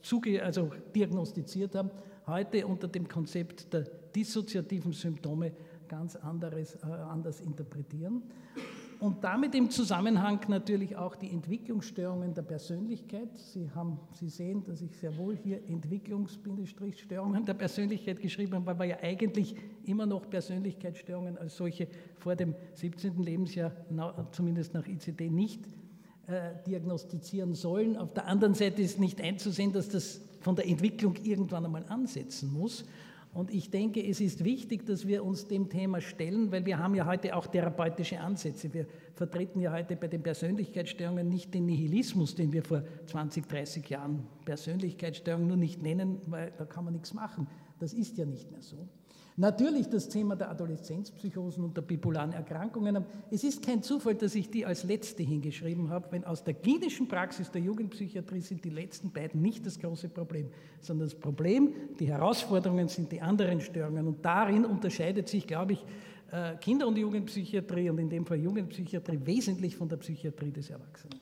zuge 0.00 0.42
also 0.42 0.70
diagnostiziert 0.94 1.74
haben, 1.74 1.90
heute 2.26 2.66
unter 2.66 2.88
dem 2.88 3.08
Konzept 3.08 3.72
der 3.72 3.82
dissoziativen 4.14 4.92
Symptome 4.92 5.52
ganz 5.88 6.16
anderes, 6.16 6.76
äh, 6.76 6.86
anders 6.86 7.40
interpretieren. 7.40 8.22
Und 9.02 9.24
damit 9.24 9.52
im 9.56 9.68
Zusammenhang 9.68 10.38
natürlich 10.46 10.94
auch 10.94 11.16
die 11.16 11.28
Entwicklungsstörungen 11.32 12.34
der 12.34 12.42
Persönlichkeit. 12.42 13.36
Sie, 13.36 13.68
haben, 13.74 13.98
Sie 14.12 14.28
sehen, 14.28 14.62
dass 14.62 14.80
ich 14.80 14.96
sehr 14.96 15.18
wohl 15.18 15.36
hier 15.36 15.60
Entwicklungsstörungen 15.68 17.44
der 17.44 17.54
Persönlichkeit 17.54 18.20
geschrieben 18.20 18.54
habe, 18.54 18.66
weil 18.66 18.78
wir 18.78 18.84
ja 18.84 18.96
eigentlich 19.02 19.56
immer 19.82 20.06
noch 20.06 20.30
Persönlichkeitsstörungen 20.30 21.36
als 21.36 21.56
solche 21.56 21.88
vor 22.18 22.36
dem 22.36 22.54
17. 22.74 23.20
Lebensjahr, 23.20 23.72
zumindest 24.30 24.72
nach 24.72 24.86
ICD, 24.86 25.30
nicht 25.30 25.66
äh, 26.28 26.52
diagnostizieren 26.64 27.54
sollen. 27.54 27.96
Auf 27.96 28.14
der 28.14 28.28
anderen 28.28 28.54
Seite 28.54 28.82
ist 28.82 29.00
nicht 29.00 29.20
einzusehen, 29.20 29.72
dass 29.72 29.88
das 29.88 30.20
von 30.42 30.56
der 30.56 30.66
Entwicklung 30.68 31.16
irgendwann 31.22 31.64
einmal 31.64 31.84
ansetzen 31.88 32.52
muss. 32.52 32.84
Und 33.34 33.50
ich 33.52 33.70
denke, 33.70 34.06
es 34.06 34.20
ist 34.20 34.44
wichtig, 34.44 34.84
dass 34.84 35.06
wir 35.06 35.24
uns 35.24 35.48
dem 35.48 35.70
Thema 35.70 36.02
stellen, 36.02 36.52
weil 36.52 36.66
wir 36.66 36.78
haben 36.78 36.94
ja 36.94 37.06
heute 37.06 37.34
auch 37.34 37.46
therapeutische 37.46 38.20
Ansätze. 38.20 38.72
Wir 38.74 38.86
vertreten 39.14 39.60
ja 39.60 39.72
heute 39.72 39.96
bei 39.96 40.08
den 40.08 40.22
Persönlichkeitsstörungen 40.22 41.28
nicht 41.30 41.54
den 41.54 41.64
Nihilismus, 41.64 42.34
den 42.34 42.52
wir 42.52 42.62
vor 42.62 42.82
20, 43.06 43.48
30 43.48 43.88
Jahren 43.88 44.26
Persönlichkeitsstörungen 44.44 45.48
nur 45.48 45.56
nicht 45.56 45.82
nennen, 45.82 46.20
weil 46.26 46.52
da 46.58 46.66
kann 46.66 46.84
man 46.84 46.92
nichts 46.92 47.14
machen. 47.14 47.46
Das 47.80 47.94
ist 47.94 48.18
ja 48.18 48.26
nicht 48.26 48.50
mehr 48.50 48.60
so. 48.60 48.86
Natürlich 49.36 49.88
das 49.88 50.08
Thema 50.08 50.36
der 50.36 50.50
Adoleszenzpsychosen 50.50 51.64
und 51.64 51.76
der 51.76 51.82
bipolaren 51.82 52.32
Erkrankungen. 52.32 53.04
Es 53.30 53.44
ist 53.44 53.64
kein 53.64 53.82
Zufall, 53.82 54.14
dass 54.14 54.34
ich 54.34 54.50
die 54.50 54.66
als 54.66 54.84
letzte 54.84 55.22
hingeschrieben 55.22 55.88
habe, 55.88 56.08
wenn 56.10 56.24
aus 56.24 56.44
der 56.44 56.54
klinischen 56.54 57.08
Praxis 57.08 57.50
der 57.50 57.62
Jugendpsychiatrie 57.62 58.40
sind 58.40 58.62
die 58.64 58.70
letzten 58.70 59.10
beiden 59.10 59.40
nicht 59.40 59.64
das 59.64 59.78
große 59.78 60.10
Problem, 60.10 60.50
sondern 60.80 61.08
das 61.08 61.14
Problem, 61.18 61.72
die 61.98 62.08
Herausforderungen 62.08 62.88
sind 62.88 63.10
die 63.10 63.22
anderen 63.22 63.60
Störungen. 63.60 64.06
Und 64.06 64.24
darin 64.24 64.66
unterscheidet 64.66 65.28
sich, 65.28 65.46
glaube 65.46 65.74
ich, 65.74 65.84
äh, 66.30 66.56
Kinder- 66.56 66.86
und 66.86 66.98
Jugendpsychiatrie 66.98 67.88
und 67.88 67.98
in 67.98 68.10
dem 68.10 68.26
Fall 68.26 68.38
Jugendpsychiatrie 68.38 69.20
wesentlich 69.24 69.76
von 69.76 69.88
der 69.88 69.96
Psychiatrie 69.96 70.50
des 70.50 70.68
Erwachsenen. 70.68 71.20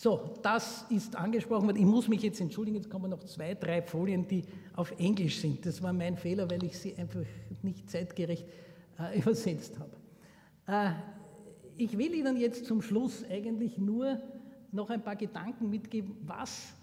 So, 0.00 0.32
das 0.42 0.86
ist 0.90 1.16
angesprochen 1.16 1.66
worden. 1.66 1.76
Ich 1.76 1.84
muss 1.84 2.06
mich 2.06 2.22
jetzt 2.22 2.40
entschuldigen, 2.40 2.76
jetzt 2.76 2.88
kommen 2.88 3.10
noch 3.10 3.24
zwei, 3.24 3.54
drei 3.54 3.82
Folien, 3.82 4.28
die 4.28 4.44
auf 4.76 4.92
Englisch 4.96 5.40
sind. 5.40 5.66
Das 5.66 5.82
war 5.82 5.92
mein 5.92 6.16
Fehler, 6.16 6.48
weil 6.48 6.62
ich 6.62 6.78
sie 6.78 6.94
einfach 6.94 7.24
nicht 7.62 7.90
zeitgerecht 7.90 8.46
äh, 8.96 9.18
übersetzt 9.18 9.76
habe. 9.76 9.90
Äh, 10.68 10.92
ich 11.76 11.98
will 11.98 12.14
Ihnen 12.14 12.36
jetzt 12.36 12.66
zum 12.66 12.80
Schluss 12.80 13.24
eigentlich 13.28 13.76
nur 13.76 14.22
noch 14.70 14.88
ein 14.88 15.02
paar 15.02 15.16
Gedanken 15.16 15.68
mitgeben, 15.68 16.14
was, 16.20 16.74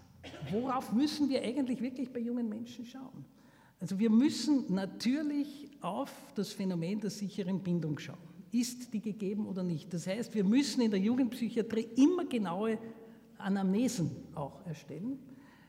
worauf 0.50 0.92
müssen 0.92 1.30
wir 1.30 1.40
eigentlich 1.40 1.80
wirklich 1.80 2.12
bei 2.12 2.20
jungen 2.20 2.50
Menschen 2.50 2.84
schauen. 2.84 3.24
Also 3.80 3.98
wir 3.98 4.10
müssen 4.10 4.74
natürlich 4.74 5.70
auf 5.80 6.12
das 6.34 6.52
Phänomen 6.52 7.00
der 7.00 7.08
sicheren 7.08 7.62
Bindung 7.62 7.98
schauen. 7.98 8.18
Ist 8.52 8.92
die 8.92 9.00
gegeben 9.00 9.46
oder 9.46 9.62
nicht? 9.62 9.94
Das 9.94 10.06
heißt, 10.06 10.34
wir 10.34 10.44
müssen 10.44 10.82
in 10.82 10.90
der 10.90 11.00
Jugendpsychiatrie 11.00 11.88
immer 11.96 12.26
genaue 12.26 12.78
Anamnesen 13.38 14.10
auch 14.34 14.64
erstellen. 14.66 15.18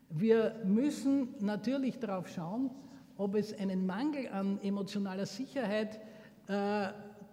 Wir 0.10 0.56
müssen 0.64 1.36
natürlich 1.40 2.00
darauf 2.00 2.28
schauen, 2.30 2.72
ob 3.18 3.36
es 3.36 3.58
einen 3.58 3.86
Mangel 3.86 4.28
an 4.30 4.60
emotionaler 4.62 5.26
Sicherheit 5.26 6.00
äh, 6.48 6.88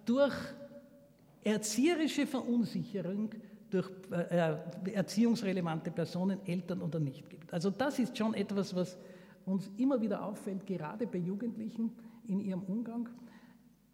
durch 0.04 0.34
erzieherische 1.42 2.26
Verunsicherung 2.26 3.30
durch 3.70 3.90
äh, 4.10 4.52
äh, 4.52 4.92
erziehungsrelevante 4.92 5.90
Personen, 5.90 6.38
Eltern 6.46 6.80
oder 6.80 7.00
nicht 7.00 7.28
gibt. 7.28 7.52
Also 7.52 7.70
das 7.70 7.98
ist 7.98 8.16
schon 8.16 8.34
etwas, 8.34 8.74
was 8.74 8.96
uns 9.44 9.70
immer 9.76 10.00
wieder 10.00 10.24
auffällt, 10.24 10.66
gerade 10.66 11.06
bei 11.06 11.18
Jugendlichen 11.18 11.92
in 12.26 12.40
ihrem 12.40 12.62
Umgang 12.62 13.08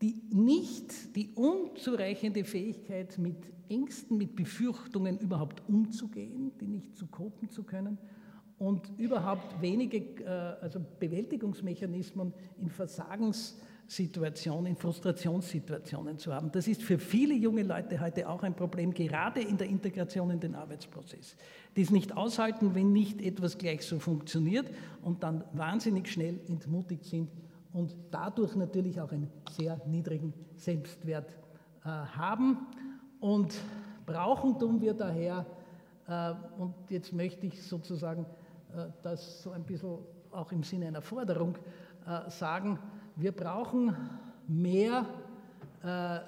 die 0.00 0.22
nicht 0.30 1.14
die 1.14 1.30
unzureichende 1.34 2.44
Fähigkeit 2.44 3.18
mit 3.18 3.36
Ängsten, 3.70 4.18
mit 4.18 4.36
Befürchtungen 4.36 5.18
überhaupt 5.18 5.62
umzugehen, 5.68 6.52
die 6.60 6.66
nicht 6.66 6.96
zu 6.96 7.06
kopen 7.06 7.48
zu 7.48 7.62
können 7.62 7.98
und 8.60 8.92
überhaupt 8.98 9.60
wenige 9.62 9.98
äh, 10.22 10.28
also 10.60 10.80
Bewältigungsmechanismen 10.98 12.34
in 12.58 12.68
Versagenssituationen, 12.68 14.66
in 14.66 14.76
Frustrationssituationen 14.76 16.18
zu 16.18 16.34
haben. 16.34 16.52
Das 16.52 16.68
ist 16.68 16.82
für 16.82 16.98
viele 16.98 17.34
junge 17.34 17.62
Leute 17.62 17.98
heute 18.00 18.28
auch 18.28 18.42
ein 18.42 18.54
Problem, 18.54 18.92
gerade 18.92 19.40
in 19.40 19.56
der 19.56 19.66
Integration 19.68 20.30
in 20.30 20.40
den 20.40 20.54
Arbeitsprozess. 20.54 21.36
Die 21.74 21.80
es 21.80 21.90
nicht 21.90 22.14
aushalten, 22.14 22.74
wenn 22.74 22.92
nicht 22.92 23.22
etwas 23.22 23.56
gleich 23.56 23.82
so 23.82 23.98
funktioniert 23.98 24.66
und 25.02 25.22
dann 25.22 25.42
wahnsinnig 25.54 26.08
schnell 26.08 26.38
entmutigt 26.46 27.06
sind 27.06 27.30
und 27.72 27.96
dadurch 28.10 28.56
natürlich 28.56 29.00
auch 29.00 29.10
einen 29.10 29.30
sehr 29.50 29.80
niedrigen 29.86 30.34
Selbstwert 30.56 31.30
äh, 31.82 31.88
haben. 31.88 32.58
Und 33.20 33.54
brauchen 34.06 34.58
tun 34.58 34.80
wir 34.80 34.94
daher, 34.94 35.46
äh, 36.08 36.32
und 36.58 36.74
jetzt 36.88 37.12
möchte 37.12 37.46
ich 37.46 37.62
sozusagen 37.62 38.26
äh, 38.74 38.86
das 39.02 39.42
so 39.42 39.50
ein 39.50 39.64
bisschen 39.64 39.98
auch 40.30 40.52
im 40.52 40.62
Sinne 40.62 40.86
einer 40.86 41.02
Forderung 41.02 41.56
äh, 42.06 42.30
sagen, 42.30 42.78
wir 43.16 43.32
brauchen 43.32 43.94
mehr 44.48 45.06
äh, 45.82 46.20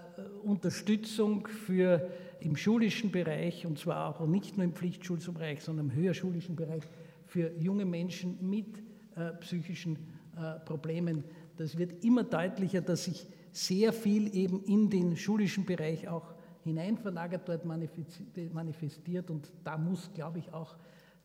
Unterstützung 0.45 1.47
für 1.47 2.11
im 2.41 2.57
schulischen 2.57 3.11
Bereich, 3.11 3.67
und 3.67 3.79
zwar 3.79 4.09
auch 4.09 4.27
nicht 4.27 4.57
nur 4.57 4.65
im 4.65 4.75
Pflichtschulbereich, 4.75 5.63
sondern 5.63 5.91
im 5.91 5.95
höherschulischen 5.95 6.57
Bereich, 6.57 6.83
für 7.27 7.53
junge 7.59 7.85
Menschen 7.85 8.37
mit 8.49 8.79
äh, 9.17 9.33
psychischen 9.41 9.97
äh, 10.37 10.59
Problemen. 10.61 11.25
Das 11.57 11.79
wird 11.79 12.05
immer 12.05 12.25
deutlicher, 12.25 12.81
dass 12.81 13.05
sich 13.05 13.27
sehr 13.53 13.93
viel 13.93 14.35
eben 14.35 14.63
in 14.65 14.91
den 14.91 15.17
schulischen 15.17 15.65
Bereich 15.65 16.09
auch 16.09 16.35
hineinverlagert, 16.65 17.49
dort 17.49 17.65
manifestiert 17.65 19.31
und 19.31 19.51
da 19.65 19.77
muss, 19.77 20.11
glaube 20.15 20.39
ich, 20.39 20.53
auch 20.53 20.77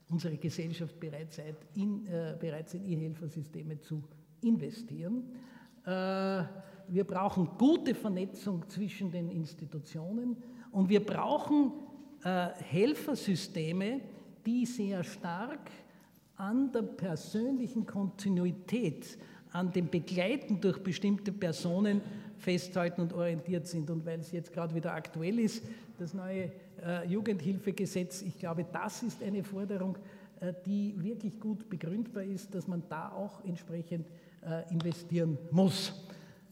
unsere 0.09 0.37
Gesellschaft 0.37 0.99
bereit 0.99 1.33
sein, 1.33 1.55
in, 1.75 2.05
äh, 2.07 2.35
bereit 2.39 2.69
sein 2.69 2.85
E-Helfersysteme 2.85 3.79
zu 3.79 4.03
investieren. 4.41 5.23
Äh, 5.85 6.43
wir 6.89 7.03
brauchen 7.03 7.49
gute 7.57 7.93
Vernetzung 7.93 8.67
zwischen 8.69 9.11
den 9.11 9.29
Institutionen 9.29 10.37
und 10.71 10.89
wir 10.89 11.05
brauchen 11.05 11.73
äh, 12.23 12.49
Helfersysteme, 12.63 14.01
die 14.45 14.65
sehr 14.65 15.03
stark 15.03 15.69
an 16.37 16.71
der 16.71 16.83
persönlichen 16.83 17.85
Kontinuität, 17.85 19.17
an 19.51 19.71
dem 19.71 19.89
Begleiten 19.89 20.61
durch 20.61 20.81
bestimmte 20.81 21.31
Personen 21.31 22.01
festhalten 22.37 23.01
und 23.01 23.13
orientiert 23.13 23.67
sind. 23.67 23.89
Und 23.89 24.05
weil 24.05 24.19
es 24.19 24.31
jetzt 24.31 24.53
gerade 24.53 24.73
wieder 24.75 24.93
aktuell 24.93 25.39
ist, 25.39 25.63
das 25.97 26.13
neue 26.13 26.51
äh, 26.85 27.07
Jugendhilfegesetz, 27.07 28.21
ich 28.21 28.37
glaube, 28.37 28.65
das 28.71 29.03
ist 29.03 29.23
eine 29.23 29.43
Forderung, 29.43 29.97
äh, 30.39 30.53
die 30.65 30.93
wirklich 30.97 31.39
gut 31.39 31.69
begründbar 31.69 32.23
ist, 32.23 32.53
dass 32.53 32.67
man 32.67 32.83
da 32.89 33.11
auch 33.11 33.43
entsprechend 33.45 34.07
äh, 34.45 34.71
investieren 34.71 35.37
muss. 35.51 35.93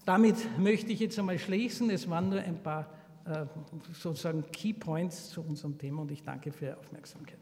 Damit 0.05 0.35
möchte 0.59 0.91
ich 0.91 0.99
jetzt 0.99 1.17
einmal 1.17 1.39
schließen. 1.39 1.89
Es 1.89 2.09
waren 2.09 2.29
nur 2.29 2.39
ein 2.39 2.61
paar 2.61 2.89
äh, 3.25 3.45
sozusagen 3.93 4.43
Key 4.51 4.73
Points 4.73 5.29
zu 5.29 5.41
unserem 5.41 5.77
Thema 5.77 6.01
und 6.01 6.11
ich 6.11 6.23
danke 6.23 6.51
für 6.51 6.65
Ihre 6.65 6.77
Aufmerksamkeit. 6.77 7.39